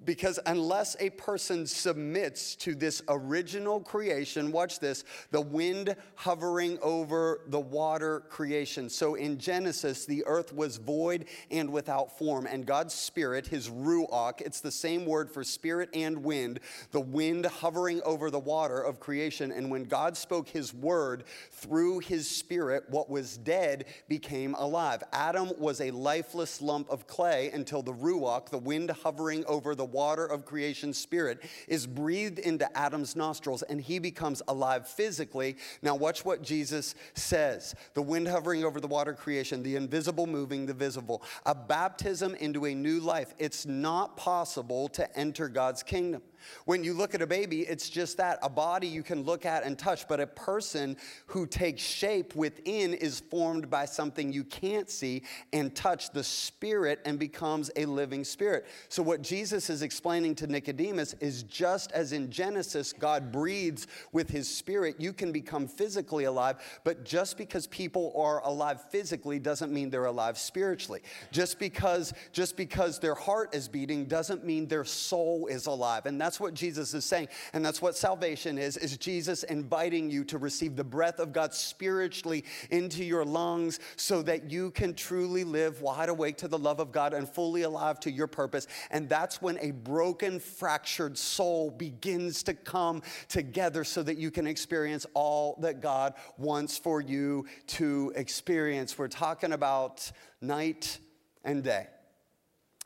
Because 0.04 0.38
unless 0.44 0.96
a 1.00 1.08
person 1.10 1.66
submits 1.66 2.56
to 2.56 2.74
this 2.74 3.00
original 3.08 3.80
creation, 3.80 4.52
watch 4.52 4.78
this, 4.78 5.02
the 5.30 5.40
wind 5.40 5.96
hovering 6.14 6.78
over 6.82 7.40
the 7.46 7.60
water 7.60 8.20
creation. 8.28 8.90
So 8.90 9.14
in 9.14 9.38
Genesis, 9.38 10.04
the 10.04 10.22
earth 10.26 10.52
was 10.52 10.76
void 10.76 11.24
and 11.50 11.72
without 11.72 12.18
form, 12.18 12.46
and 12.46 12.66
God's 12.66 12.92
spirit, 12.92 13.46
his 13.46 13.70
ruach, 13.70 14.42
it's 14.42 14.60
the 14.60 14.70
same 14.70 15.06
word 15.06 15.30
for 15.30 15.42
spirit 15.42 15.88
and 15.94 16.22
wind, 16.22 16.60
the 16.90 17.00
wind 17.00 17.46
hovering 17.46 18.02
over 18.04 18.30
the 18.30 18.38
water 18.38 18.80
of 18.80 19.00
creation. 19.00 19.52
And 19.52 19.70
when 19.70 19.84
God 19.84 20.18
spoke 20.18 20.48
his 20.48 20.74
word 20.74 21.24
through 21.50 22.00
his 22.00 22.28
spirit, 22.28 22.84
what 22.88 23.08
was 23.08 23.38
dead 23.38 23.86
became 24.08 24.54
alive. 24.56 25.02
Adam 25.12 25.50
was 25.58 25.80
a 25.80 25.92
lifeless 25.92 26.60
lump 26.60 26.90
of 26.90 27.06
clay 27.06 27.50
until 27.54 27.80
the 27.80 27.94
ruach, 27.94 28.50
the 28.50 28.58
wind 28.58 28.90
hovering 28.90 29.46
over 29.46 29.74
the 29.74 29.83
water 29.84 30.26
of 30.26 30.44
creation 30.44 30.92
spirit 30.92 31.42
is 31.68 31.86
breathed 31.86 32.38
into 32.38 32.76
Adam's 32.76 33.16
nostrils 33.16 33.62
and 33.62 33.80
he 33.80 33.98
becomes 33.98 34.42
alive 34.48 34.86
physically. 34.86 35.56
Now, 35.82 35.94
watch 35.94 36.24
what 36.24 36.42
Jesus 36.42 36.94
says 37.14 37.74
the 37.94 38.02
wind 38.02 38.28
hovering 38.28 38.64
over 38.64 38.80
the 38.80 38.88
water 38.88 39.14
creation, 39.14 39.62
the 39.62 39.76
invisible 39.76 40.26
moving 40.26 40.66
the 40.66 40.74
visible, 40.74 41.22
a 41.46 41.54
baptism 41.54 42.34
into 42.36 42.66
a 42.66 42.74
new 42.74 43.00
life. 43.00 43.34
It's 43.38 43.66
not 43.66 44.16
possible 44.16 44.88
to 44.88 45.18
enter 45.18 45.48
God's 45.48 45.82
kingdom 45.82 46.22
When 46.64 46.84
you 46.84 46.94
look 46.94 47.14
at 47.14 47.22
a 47.22 47.26
baby, 47.26 47.60
it's 47.60 47.88
just 47.88 48.16
that 48.18 48.38
a 48.42 48.48
body 48.48 48.86
you 48.86 49.02
can 49.02 49.22
look 49.22 49.46
at 49.46 49.64
and 49.64 49.78
touch, 49.78 50.08
but 50.08 50.20
a 50.20 50.26
person 50.26 50.96
who 51.26 51.46
takes 51.46 51.82
shape 51.82 52.34
within 52.34 52.94
is 52.94 53.20
formed 53.20 53.70
by 53.70 53.84
something 53.84 54.32
you 54.32 54.44
can't 54.44 54.88
see 54.90 55.22
and 55.52 55.74
touch 55.74 56.10
the 56.10 56.24
spirit 56.24 57.00
and 57.04 57.18
becomes 57.18 57.70
a 57.76 57.86
living 57.86 58.24
spirit. 58.24 58.66
So, 58.88 59.02
what 59.02 59.22
Jesus 59.22 59.70
is 59.70 59.82
explaining 59.82 60.34
to 60.36 60.46
Nicodemus 60.46 61.14
is 61.14 61.42
just 61.44 61.92
as 61.92 62.12
in 62.12 62.30
Genesis, 62.30 62.92
God 62.92 63.32
breathes 63.32 63.86
with 64.12 64.30
his 64.30 64.48
spirit, 64.48 64.96
you 64.98 65.12
can 65.12 65.32
become 65.32 65.66
physically 65.66 66.24
alive, 66.24 66.56
but 66.84 67.04
just 67.04 67.36
because 67.36 67.66
people 67.66 68.12
are 68.16 68.40
alive 68.44 68.80
physically 68.90 69.38
doesn't 69.38 69.72
mean 69.72 69.90
they're 69.90 70.06
alive 70.06 70.38
spiritually. 70.38 71.00
Just 71.30 71.58
because, 71.58 72.12
just 72.32 72.56
because 72.56 72.98
their 72.98 73.14
heart 73.14 73.54
is 73.54 73.68
beating 73.68 74.06
doesn't 74.06 74.44
mean 74.44 74.66
their 74.66 74.84
soul 74.84 75.46
is 75.46 75.66
alive. 75.66 76.06
And 76.06 76.20
that's 76.20 76.33
what 76.38 76.54
Jesus 76.54 76.94
is 76.94 77.04
saying. 77.04 77.28
And 77.52 77.64
that's 77.64 77.82
what 77.82 77.96
salvation 77.96 78.58
is, 78.58 78.76
is 78.76 78.96
Jesus 78.96 79.42
inviting 79.44 80.10
you 80.10 80.24
to 80.24 80.38
receive 80.38 80.76
the 80.76 80.84
breath 80.84 81.18
of 81.18 81.32
God 81.32 81.54
spiritually 81.54 82.44
into 82.70 83.04
your 83.04 83.24
lungs 83.24 83.80
so 83.96 84.22
that 84.22 84.50
you 84.50 84.70
can 84.70 84.94
truly 84.94 85.44
live 85.44 85.80
wide 85.80 86.08
awake 86.08 86.36
to 86.38 86.48
the 86.48 86.58
love 86.58 86.80
of 86.80 86.92
God 86.92 87.14
and 87.14 87.28
fully 87.28 87.62
alive 87.62 88.00
to 88.00 88.10
your 88.10 88.26
purpose. 88.26 88.66
And 88.90 89.08
that's 89.08 89.40
when 89.40 89.58
a 89.60 89.70
broken, 89.70 90.40
fractured 90.40 91.16
soul 91.18 91.70
begins 91.70 92.42
to 92.44 92.54
come 92.54 93.02
together 93.28 93.84
so 93.84 94.02
that 94.02 94.18
you 94.18 94.30
can 94.30 94.46
experience 94.46 95.06
all 95.14 95.58
that 95.60 95.80
God 95.80 96.14
wants 96.38 96.78
for 96.78 97.00
you 97.00 97.46
to 97.68 98.12
experience. 98.16 98.98
We're 98.98 99.08
talking 99.08 99.52
about 99.52 100.10
night 100.40 100.98
and 101.44 101.62
day 101.62 101.88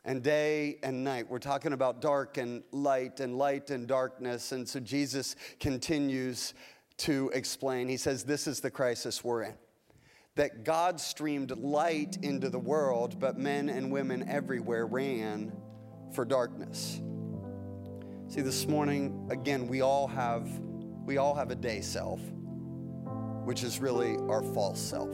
and 0.05 0.23
day 0.23 0.79
and 0.83 1.03
night. 1.03 1.29
We're 1.29 1.39
talking 1.39 1.73
about 1.73 2.01
dark 2.01 2.37
and 2.37 2.63
light 2.71 3.19
and 3.19 3.37
light 3.37 3.69
and 3.69 3.87
darkness. 3.87 4.51
And 4.51 4.67
so 4.67 4.79
Jesus 4.79 5.35
continues 5.59 6.53
to 6.97 7.31
explain. 7.33 7.87
He 7.87 7.97
says, 7.97 8.23
This 8.23 8.47
is 8.47 8.59
the 8.59 8.71
crisis 8.71 9.23
we're 9.23 9.43
in. 9.43 9.55
That 10.35 10.63
God 10.63 10.99
streamed 10.99 11.57
light 11.57 12.17
into 12.21 12.49
the 12.49 12.59
world, 12.59 13.19
but 13.19 13.37
men 13.37 13.69
and 13.69 13.91
women 13.91 14.27
everywhere 14.29 14.85
ran 14.85 15.51
for 16.13 16.23
darkness. 16.23 17.01
See, 18.27 18.41
this 18.41 18.67
morning, 18.67 19.27
again, 19.31 19.67
we 19.67 19.81
all 19.81 20.07
have 20.07 20.47
we 21.05 21.17
all 21.17 21.33
have 21.33 21.49
a 21.49 21.55
day 21.55 21.81
self, 21.81 22.19
which 23.43 23.63
is 23.63 23.79
really 23.79 24.15
our 24.29 24.43
false 24.43 24.79
self. 24.79 25.09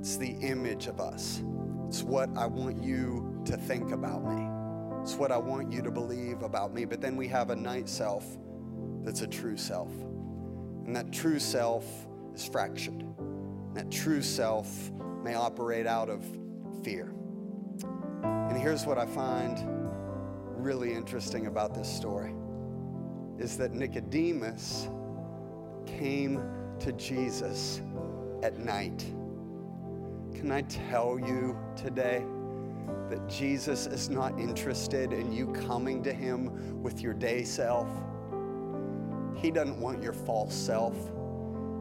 It's 0.00 0.16
the 0.16 0.30
image 0.30 0.88
of 0.88 1.00
us. 1.00 1.42
It's 1.86 2.02
what 2.02 2.28
I 2.36 2.46
want 2.46 2.82
you 2.82 3.29
to 3.46 3.56
think 3.56 3.92
about 3.92 4.24
me. 4.24 4.48
It's 5.02 5.14
what 5.14 5.32
I 5.32 5.38
want 5.38 5.72
you 5.72 5.82
to 5.82 5.90
believe 5.90 6.42
about 6.42 6.74
me. 6.74 6.84
But 6.84 7.00
then 7.00 7.16
we 7.16 7.28
have 7.28 7.50
a 7.50 7.56
night 7.56 7.88
self 7.88 8.36
that's 9.02 9.22
a 9.22 9.26
true 9.26 9.56
self. 9.56 9.90
And 10.86 10.94
that 10.94 11.12
true 11.12 11.38
self 11.38 11.86
is 12.34 12.44
fractured. 12.46 13.04
That 13.74 13.90
true 13.90 14.22
self 14.22 14.90
may 15.22 15.34
operate 15.34 15.86
out 15.86 16.08
of 16.08 16.24
fear. 16.82 17.12
And 18.22 18.56
here's 18.56 18.84
what 18.84 18.98
I 18.98 19.06
find 19.06 19.58
really 20.56 20.92
interesting 20.92 21.46
about 21.46 21.74
this 21.74 21.88
story 21.88 22.34
is 23.38 23.56
that 23.56 23.72
Nicodemus 23.72 24.88
came 25.86 26.42
to 26.78 26.92
Jesus 26.92 27.80
at 28.42 28.58
night. 28.58 29.00
Can 30.34 30.50
I 30.50 30.62
tell 30.62 31.18
you 31.18 31.58
today 31.76 32.22
that 33.08 33.28
Jesus 33.28 33.86
is 33.86 34.10
not 34.10 34.38
interested 34.38 35.12
in 35.12 35.32
you 35.32 35.48
coming 35.48 36.02
to 36.02 36.12
Him 36.12 36.82
with 36.82 37.00
your 37.00 37.14
day 37.14 37.44
self? 37.44 37.88
He 39.36 39.50
doesn't 39.50 39.80
want 39.80 40.02
your 40.02 40.12
false 40.12 40.54
self. 40.54 40.94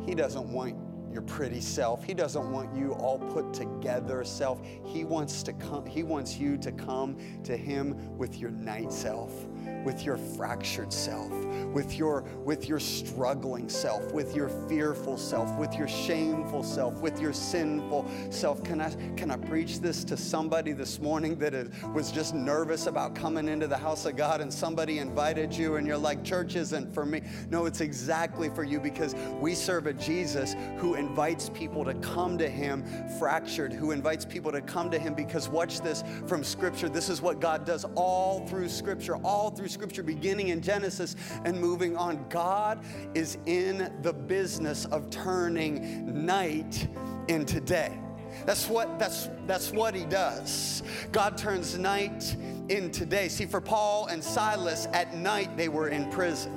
He 0.06 0.16
doesn't 0.16 0.52
want 0.52 0.76
your 1.12 1.22
pretty 1.24 1.62
self. 1.62 2.04
He 2.04 2.14
doesn't 2.14 2.52
want 2.52 2.76
you 2.76 2.94
all 2.94 3.20
put 3.20 3.54
together 3.54 4.24
self. 4.24 4.62
He 4.86 5.04
wants 5.04 5.44
to 5.44 5.54
come 5.54 5.86
he 5.86 6.04
wants 6.04 6.38
you 6.38 6.58
to 6.58 6.72
come 6.72 7.18
to 7.44 7.56
him 7.56 8.18
with 8.18 8.38
your 8.38 8.52
night 8.52 8.92
self 8.92 9.46
with 9.84 10.04
your 10.04 10.18
fractured 10.18 10.92
self, 10.92 11.32
with 11.74 11.98
your, 11.98 12.22
with 12.44 12.68
your 12.68 12.80
struggling 12.80 13.70
self, 13.70 14.12
with 14.12 14.36
your 14.36 14.50
fearful 14.68 15.18
self, 15.18 15.52
with 15.58 15.74
your 15.76 15.88
shameful 15.88 16.64
self, 16.64 17.00
with 17.00 17.20
your 17.20 17.34
sinful 17.34 18.10
self. 18.30 18.64
Can 18.64 18.82
I, 18.82 18.94
can 19.16 19.32
I 19.32 19.38
preach 19.38 19.80
this 19.80 20.04
to 20.06 20.18
somebody 20.18 20.74
this 20.74 21.00
morning 21.00 21.38
that 21.40 21.54
is, 21.54 21.70
was 21.94 22.12
just 22.12 22.34
nervous 22.34 22.88
about 22.88 23.16
coming 23.16 23.48
into 23.48 23.68
the 23.68 23.78
house 23.78 24.06
of 24.06 24.16
God 24.16 24.42
and 24.42 24.54
somebody 24.54 25.00
invited 25.00 25.56
you 25.56 25.78
and 25.78 25.88
you're 25.88 25.98
like, 25.98 26.24
church 26.24 26.56
isn't 26.56 26.94
for 26.94 27.06
me? 27.06 27.22
No, 27.50 27.66
it's 27.66 27.82
exactly 27.82 28.50
for 28.50 28.64
you 28.64 28.80
because 28.80 29.16
we 29.40 29.56
serve 29.56 29.88
a 29.88 29.94
Jesus 29.94 30.56
who 30.78 30.96
invites 31.00 31.50
people 31.50 31.84
to 31.86 31.94
come 31.96 32.38
to 32.38 32.48
him 32.48 32.84
fractured, 33.18 33.74
who 33.74 33.92
invites 33.92 34.26
people 34.26 34.52
to 34.52 34.62
come 34.62 34.92
to 34.92 35.00
him 35.00 35.14
because 35.16 35.50
watch 35.50 35.82
this 35.82 36.04
from 36.28 36.44
Scripture. 36.44 36.90
This 36.90 37.10
is 37.10 37.22
what 37.22 37.40
God 37.40 37.66
does 37.66 37.86
all 37.96 38.46
through 38.48 38.70
Scripture, 38.70 39.16
all 39.24 39.50
through 39.50 39.70
Scripture, 39.70 40.04
beginning 40.04 40.50
in 40.50 40.62
Genesis 40.62 41.16
and 41.46 41.60
moving 41.60 41.98
on. 41.98 42.24
God 42.30 42.84
is 43.16 43.38
in 43.48 43.92
the 44.02 44.14
business 44.14 44.86
of 44.86 45.10
turning 45.10 46.26
night 46.26 46.88
into 47.30 47.60
day. 47.60 47.98
That's 48.46 48.68
what, 48.68 49.00
that's, 49.00 49.30
that's 49.48 49.72
what 49.72 49.96
he 49.96 50.06
does. 50.06 50.84
God 51.12 51.38
turns 51.38 51.78
night 51.78 52.36
into 52.70 53.06
day. 53.06 53.28
See, 53.28 53.46
for 53.46 53.62
Paul 53.62 54.08
and 54.08 54.24
Silas, 54.24 54.88
at 54.94 55.16
night 55.16 55.58
they 55.58 55.70
were 55.70 55.90
in 55.90 56.10
prison. 56.12 56.56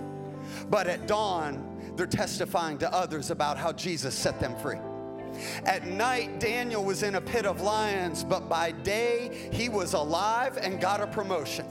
But 0.68 0.86
at 0.86 1.06
dawn, 1.06 1.71
they're 1.96 2.06
testifying 2.06 2.78
to 2.78 2.92
others 2.92 3.30
about 3.30 3.58
how 3.58 3.72
Jesus 3.72 4.14
set 4.14 4.40
them 4.40 4.56
free. 4.56 4.78
At 5.64 5.86
night, 5.86 6.40
Daniel 6.40 6.84
was 6.84 7.02
in 7.02 7.14
a 7.14 7.20
pit 7.20 7.46
of 7.46 7.60
lions, 7.60 8.24
but 8.24 8.48
by 8.48 8.72
day, 8.72 9.48
he 9.52 9.68
was 9.68 9.94
alive 9.94 10.58
and 10.58 10.80
got 10.80 11.00
a 11.00 11.06
promotion. 11.06 11.66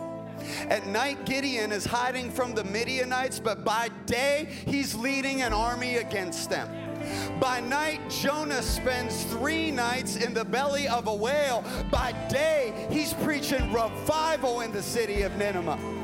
At 0.70 0.88
night, 0.88 1.26
Gideon 1.26 1.72
is 1.72 1.86
hiding 1.86 2.32
from 2.32 2.56
the 2.56 2.64
Midianites, 2.64 3.40
but 3.40 3.64
by 3.64 3.90
day, 4.06 4.48
he's 4.66 4.96
leading 4.96 5.44
an 5.44 5.54
army 5.54 5.98
against 5.98 6.50
them. 6.50 6.70
By 7.40 7.60
night, 7.60 8.10
Jonah 8.10 8.62
spends 8.62 9.24
three 9.26 9.72
nights 9.72 10.16
in 10.16 10.34
the 10.34 10.46
belly 10.46 10.88
of 10.88 11.08
a 11.08 11.14
whale. 11.14 11.64
By 11.92 12.14
day, 12.30 12.88
he's 12.90 13.14
preaching 13.14 13.72
revival 13.72 14.62
in 14.62 14.72
the 14.72 14.84
city 14.84 15.24
of 15.24 15.36
Nineveh. 15.38 16.01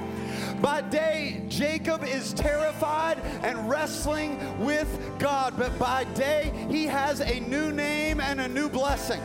By 0.62 0.82
day, 0.82 1.44
Jacob 1.50 2.04
is 2.04 2.34
terrified 2.34 3.20
and 3.44 3.70
wrestling 3.70 4.40
with 4.64 5.00
God, 5.20 5.54
but 5.58 5.78
by 5.78 6.06
day, 6.16 6.52
he 6.70 6.86
has 6.86 7.22
a 7.22 7.40
new 7.42 7.72
name 7.72 8.20
and 8.20 8.42
a 8.42 8.48
new 8.48 8.68
blessing. 8.68 9.22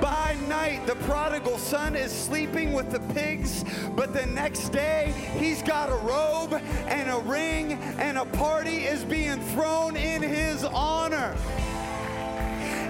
By 0.00 0.36
night, 0.48 0.86
the 0.86 0.96
prodigal 0.96 1.58
son 1.58 1.96
is 1.96 2.12
sleeping 2.12 2.72
with 2.72 2.90
the 2.90 3.00
pigs, 3.14 3.64
but 3.96 4.12
the 4.12 4.26
next 4.26 4.68
day, 4.68 5.12
he's 5.38 5.62
got 5.62 5.88
a 5.88 5.96
robe 5.96 6.52
and 6.86 7.10
a 7.10 7.18
ring, 7.28 7.72
and 7.98 8.18
a 8.18 8.24
party 8.24 8.84
is 8.84 9.04
being 9.04 9.40
thrown 9.52 9.96
in 9.96 10.22
his 10.22 10.62
honor. 10.62 11.34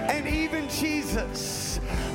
And 0.09 0.27
even 0.27 0.67
Jesus, 0.69 1.68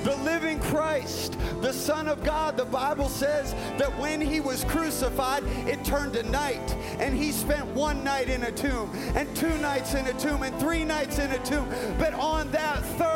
the 0.05 0.17
living 0.17 0.61
Christ, 0.61 1.37
the 1.61 1.73
Son 1.73 2.09
of 2.09 2.23
God, 2.23 2.57
the 2.57 2.65
Bible 2.65 3.09
says 3.09 3.55
that 3.79 3.97
when 3.99 4.21
he 4.21 4.41
was 4.41 4.65
crucified, 4.65 5.45
it 5.67 5.85
turned 5.85 6.15
to 6.15 6.23
night. 6.25 6.75
And 6.99 7.17
he 7.17 7.33
spent 7.33 7.67
one 7.69 8.05
night 8.05 8.29
in 8.29 8.43
a 8.45 8.53
tomb, 8.53 8.91
and 9.15 9.35
two 9.37 9.57
nights 9.59 9.95
in 9.95 10.07
a 10.07 10.13
tomb, 10.15 10.43
and 10.43 10.59
three 10.61 10.85
nights 10.85 11.19
in 11.19 11.31
a 11.31 11.39
tomb. 11.45 11.69
But 11.99 12.15
on 12.15 12.51
that 12.51 12.83
third 12.99 13.14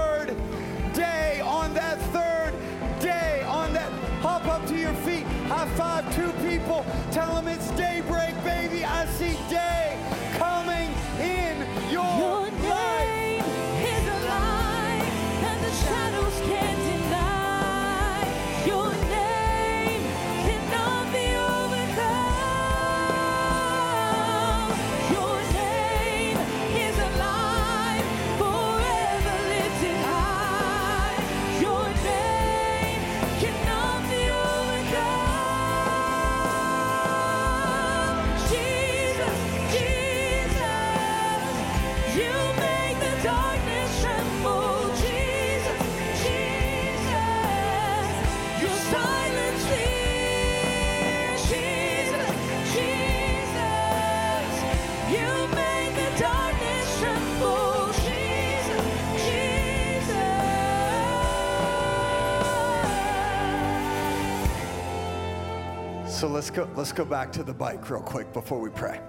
So 66.19 66.27
let's 66.27 66.51
go 66.51 66.69
let's 66.75 66.91
go 66.91 67.05
back 67.05 67.31
to 67.35 67.45
the 67.45 67.55
bike 67.55 67.89
real 67.89 68.03
quick 68.03 68.33
before 68.33 68.59
we 68.59 68.71
pray. 68.71 69.01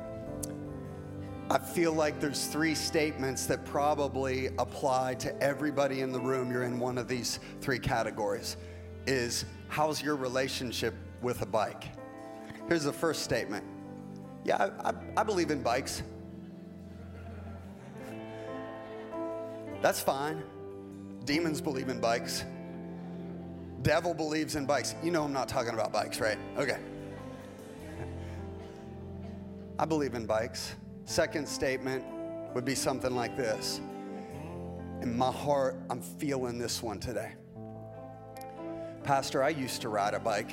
I 1.49 1.57
feel 1.57 1.91
like 1.91 2.19
there's 2.19 2.45
three 2.45 2.75
statements 2.75 3.47
that 3.47 3.65
probably 3.65 4.49
apply 4.59 5.15
to 5.15 5.35
everybody 5.41 6.01
in 6.01 6.11
the 6.11 6.19
room. 6.19 6.51
You're 6.51 6.65
in 6.65 6.77
one 6.77 6.99
of 6.99 7.07
these 7.07 7.39
three 7.61 7.79
categories. 7.79 8.57
Is 9.07 9.45
how's 9.69 10.03
your 10.03 10.17
relationship 10.17 10.93
with 11.23 11.41
a 11.41 11.47
bike? 11.47 11.85
Here's 12.67 12.83
the 12.83 12.93
first 12.93 13.23
statement. 13.23 13.65
Yeah, 14.43 14.69
I, 14.79 14.91
I, 14.91 14.93
I 15.17 15.23
believe 15.23 15.49
in 15.49 15.63
bikes. 15.63 16.03
That's 19.81 19.99
fine. 19.99 20.43
Demons 21.25 21.59
believe 21.59 21.89
in 21.89 21.99
bikes. 21.99 22.45
Devil 23.81 24.13
believes 24.13 24.55
in 24.55 24.67
bikes. 24.67 24.93
You 25.01 25.09
know 25.09 25.23
I'm 25.23 25.33
not 25.33 25.47
talking 25.47 25.73
about 25.73 25.91
bikes, 25.91 26.19
right? 26.19 26.37
Okay. 26.55 26.77
I 29.79 29.85
believe 29.85 30.13
in 30.13 30.25
bikes. 30.25 30.75
Second 31.05 31.47
statement 31.47 32.03
would 32.53 32.65
be 32.65 32.75
something 32.75 33.15
like 33.15 33.37
this. 33.37 33.79
In 35.01 35.17
my 35.17 35.31
heart, 35.31 35.77
I'm 35.89 36.01
feeling 36.01 36.57
this 36.57 36.83
one 36.83 36.99
today. 36.99 37.31
Pastor, 39.03 39.41
I 39.41 39.47
used 39.49 39.81
to 39.83 39.87
ride 39.87 40.15
a 40.15 40.19
bike. 40.19 40.51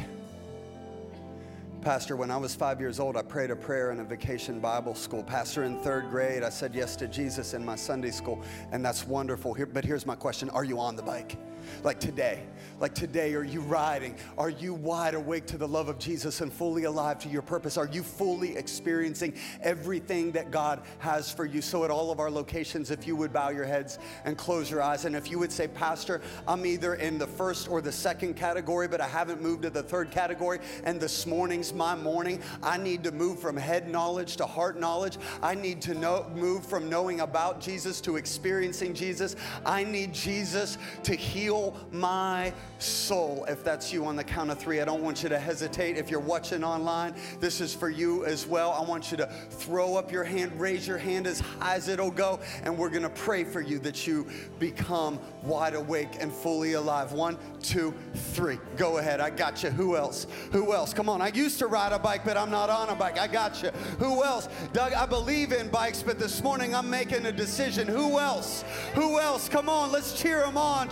Pastor, 1.81 2.15
when 2.15 2.31
I 2.31 2.37
was 2.37 2.55
five 2.55 2.79
years 2.79 3.01
old, 3.01 3.17
I 3.17 3.23
prayed 3.23 3.51
a 3.51 3.57
prayer 3.57 3.91
in 3.91 3.99
a 3.99 4.05
vacation 4.05 4.61
Bible 4.61 4.95
school. 4.95 5.25
Pastor, 5.25 5.65
in 5.65 5.81
third 5.81 6.09
grade, 6.09 6.45
I 6.45 6.49
said 6.49 6.73
yes 6.73 6.95
to 6.95 7.09
Jesus 7.09 7.53
in 7.53 7.65
my 7.65 7.75
Sunday 7.75 8.12
school, 8.12 8.45
and 8.71 8.85
that's 8.85 9.09
wonderful. 9.09 9.55
Here, 9.55 9.67
but 9.67 9.85
here's 9.85 10.07
my 10.07 10.15
question 10.15 10.51
Are 10.51 10.65
you 10.65 10.79
on 10.79 10.95
the 10.95 11.03
bike? 11.03 11.37
Like 11.83 12.00
today, 12.00 12.42
like 12.79 12.94
today, 12.94 13.35
are 13.35 13.44
you 13.44 13.61
riding? 13.62 14.16
Are 14.37 14.50
you 14.50 14.74
wide 14.74 15.14
awake 15.14 15.46
to 15.46 15.57
the 15.57 15.66
love 15.66 15.88
of 15.88 15.98
Jesus 15.98 16.42
and 16.42 16.52
fully 16.52 16.85
alive 16.85 17.18
to 17.20 17.29
your 17.29 17.40
purpose? 17.40 17.79
Are 17.79 17.87
you 17.87 18.02
fully 18.02 18.55
experiencing 18.57 19.35
everything 19.62 20.33
that 20.33 20.50
God 20.50 20.83
has 20.98 21.33
for 21.33 21.46
you? 21.46 21.62
So, 21.62 21.85
at 21.85 21.90
all 21.90 22.11
of 22.11 22.20
our 22.20 22.31
locations, 22.31 22.90
if 22.90 23.07
you 23.07 23.16
would 23.16 23.33
bow 23.33 23.48
your 23.48 23.64
heads 23.64 23.98
and 24.26 24.37
close 24.37 24.70
your 24.70 24.83
eyes, 24.83 25.07
and 25.07 25.16
if 25.16 25.31
you 25.31 25.38
would 25.38 25.52
say, 25.52 25.68
Pastor, 25.68 26.20
I'm 26.46 26.66
either 26.66 26.96
in 26.96 27.16
the 27.16 27.26
first 27.26 27.66
or 27.68 27.81
the 27.81 27.92
second 27.92 28.35
category, 28.35 28.88
but 28.88 29.00
I 29.00 29.09
haven't 29.09 29.40
moved 29.40 29.62
to 29.62 29.70
the 29.70 29.83
third 29.83 30.11
category, 30.11 30.59
and 30.85 31.00
this 31.00 31.26
morning's 31.26 31.72
my 31.72 31.94
morning, 31.94 32.42
I 32.62 32.76
need 32.76 33.02
to 33.05 33.11
move 33.11 33.40
from 33.40 33.57
head 33.57 33.88
knowledge 33.88 34.37
to 34.37 34.46
heart 34.46 34.79
knowledge. 34.79 35.16
I 35.42 35.55
need 35.55 35.81
to 35.83 35.94
know, 35.94 36.31
move 36.35 36.66
from 36.66 36.90
knowing 36.90 37.20
about 37.20 37.61
Jesus 37.61 38.02
to 38.02 38.16
experiencing 38.16 38.92
Jesus. 38.92 39.35
I 39.64 39.83
need 39.85 40.12
Jesus 40.12 40.76
to 41.05 41.14
heal 41.14 41.56
my 41.92 42.53
soul. 42.79 43.45
If 43.49 43.64
that's 43.64 43.92
you 43.92 44.05
on 44.05 44.16
the 44.16 44.25
count 44.25 44.51
of 44.51 44.59
three, 44.59 44.81
I 44.81 44.85
don't 44.85 45.03
want 45.03 45.23
you 45.23 45.29
to 45.29 45.38
hesitate. 45.38 45.97
If 45.97 46.11
you're 46.11 46.21
watching 46.21 46.62
online, 46.64 47.14
this 47.40 47.61
is 47.61 47.75
for 47.75 47.88
you 47.88 48.25
as 48.25 48.47
well. 48.47 48.73
I 48.73 48.83
want 48.83 49.11
you 49.11 49.16
to 49.19 49.27
throw 49.51 49.97
up 49.97 50.12
your 50.12 50.25
hand, 50.25 50.59
raise 50.61 50.87
your 50.87 50.99
hand 50.99 51.27
as 51.27 51.40
high 51.40 51.75
as 51.75 51.88
it'll 51.88 52.11
go, 52.11 52.40
and 52.62 52.77
we're 52.77 52.90
going 52.90 53.03
to 53.03 53.11
pray 53.11 53.45
for 53.45 53.61
you 53.61 53.79
that 53.81 54.07
you 54.07 54.27
become 54.59 55.19
wide 55.42 55.75
awake 55.75 56.16
and 56.21 56.33
fully 56.33 56.75
alive. 56.75 57.12
One, 57.12 57.38
two, 57.62 57.95
three. 58.14 58.59
Go 58.77 58.99
ahead. 58.99 59.21
I 59.21 59.31
got 59.31 59.62
you. 59.62 59.71
Who 59.71 59.97
else? 59.97 60.27
Who 60.53 60.73
else? 60.73 60.92
Come 60.92 61.09
on. 61.09 61.23
I 61.23 61.29
used 61.29 61.59
to 61.61 61.66
ride 61.66 61.92
a 61.92 61.99
bike, 61.99 62.25
but 62.25 62.37
I'm 62.37 62.51
not 62.51 62.71
on 62.71 62.88
a 62.88 62.95
bike. 62.95 63.19
I 63.19 63.27
got 63.27 63.62
you. 63.62 63.71
Who 63.99 64.23
else? 64.23 64.49
Doug, 64.73 64.92
I 64.92 65.07
believe 65.07 65.53
in 65.53 65.69
bikes, 65.69 66.03
but 66.03 66.19
this 66.19 66.42
morning 66.42 66.75
I'm 66.75 66.90
making 66.90 67.27
a 67.27 67.33
decision. 67.33 67.87
Who 67.87 68.19
else? 68.19 68.64
Who 68.95 69.19
else? 69.19 69.49
Come 69.49 69.69
on. 69.69 69.92
Let's 69.92 70.21
cheer 70.21 70.40
them 70.40 70.57
on, 70.57 70.88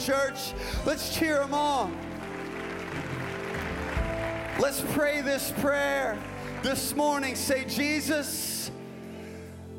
Let's 0.84 1.16
cheer 1.16 1.38
them 1.38 1.54
on. 1.54 1.96
Let's 4.60 4.80
pray 4.92 5.20
this 5.20 5.52
prayer 5.58 6.18
this 6.62 6.94
morning. 6.94 7.34
Say, 7.34 7.64
Jesus, 7.64 8.70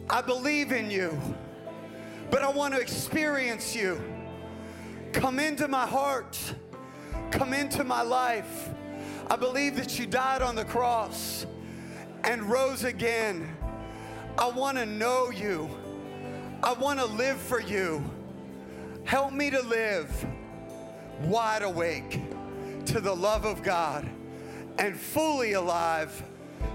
I 0.10 0.22
believe 0.22 0.72
in 0.72 0.92
you, 0.92 1.20
but 2.30 2.42
I 2.42 2.50
want 2.50 2.74
to 2.74 2.80
experience 2.80 3.76
you. 3.76 4.02
Come 5.14 5.40
into 5.40 5.68
my 5.68 5.86
heart, 5.88 6.38
come 7.32 7.54
into 7.54 7.84
my 7.84 8.02
life. 8.02 8.70
I 9.30 9.36
believe 9.38 9.76
that 9.78 9.98
you 9.98 10.06
died 10.06 10.42
on 10.42 10.56
the 10.56 10.66
cross 10.66 11.46
and 12.24 12.44
rose 12.44 12.84
again. 12.84 13.56
I 14.38 14.48
want 14.50 14.78
to 14.78 14.86
know 14.86 15.32
you. 15.32 15.70
I 16.62 16.74
want 16.74 17.00
to 17.00 17.06
live 17.06 17.38
for 17.38 17.62
you. 17.62 18.04
Help 19.06 19.32
me 19.32 19.50
to 19.52 19.62
live 19.62 20.26
wide 21.24 21.64
awake 21.64 22.22
to 22.86 23.00
the 23.00 23.14
love 23.14 23.46
of 23.46 23.64
God 23.64 24.10
and 24.78 24.96
fully 24.96 25.54
alive 25.54 26.24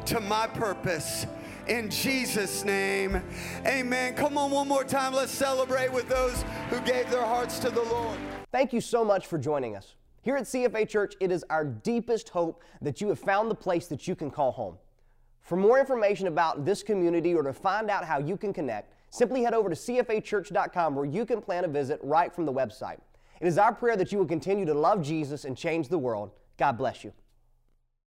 to 0.06 0.20
my 0.20 0.46
purpose. 0.46 1.26
In 1.68 1.90
Jesus' 1.90 2.64
name, 2.64 3.22
amen. 3.66 4.14
Come 4.14 4.36
on, 4.36 4.50
one 4.50 4.66
more 4.66 4.84
time. 4.84 5.12
Let's 5.12 5.32
celebrate 5.32 5.92
with 5.92 6.08
those 6.08 6.44
who 6.68 6.80
gave 6.80 7.10
their 7.10 7.24
hearts 7.24 7.58
to 7.60 7.70
the 7.70 7.82
Lord. 7.82 8.18
Thank 8.50 8.72
you 8.72 8.80
so 8.80 9.04
much 9.04 9.26
for 9.26 9.38
joining 9.38 9.76
us. 9.76 9.94
Here 10.22 10.36
at 10.36 10.44
CFA 10.44 10.88
Church, 10.88 11.14
it 11.20 11.30
is 11.30 11.44
our 11.48 11.64
deepest 11.64 12.28
hope 12.30 12.62
that 12.82 13.00
you 13.00 13.08
have 13.08 13.18
found 13.18 13.50
the 13.50 13.54
place 13.54 13.86
that 13.86 14.08
you 14.08 14.14
can 14.14 14.30
call 14.30 14.52
home. 14.52 14.76
For 15.40 15.56
more 15.56 15.78
information 15.78 16.26
about 16.26 16.64
this 16.64 16.82
community 16.82 17.34
or 17.34 17.42
to 17.42 17.52
find 17.52 17.90
out 17.90 18.04
how 18.04 18.18
you 18.18 18.36
can 18.36 18.52
connect, 18.52 18.92
simply 19.10 19.42
head 19.42 19.54
over 19.54 19.68
to 19.68 19.74
cfachurch.com 19.74 20.94
where 20.94 21.06
you 21.06 21.24
can 21.24 21.40
plan 21.40 21.64
a 21.64 21.68
visit 21.68 22.00
right 22.02 22.34
from 22.34 22.44
the 22.44 22.52
website. 22.52 22.98
It 23.40 23.46
is 23.46 23.58
our 23.58 23.72
prayer 23.72 23.96
that 23.96 24.12
you 24.12 24.18
will 24.18 24.26
continue 24.26 24.66
to 24.66 24.74
love 24.74 25.02
Jesus 25.02 25.44
and 25.44 25.56
change 25.56 25.88
the 25.88 25.98
world. 25.98 26.30
God 26.58 26.76
bless 26.76 27.02
you. 27.02 27.12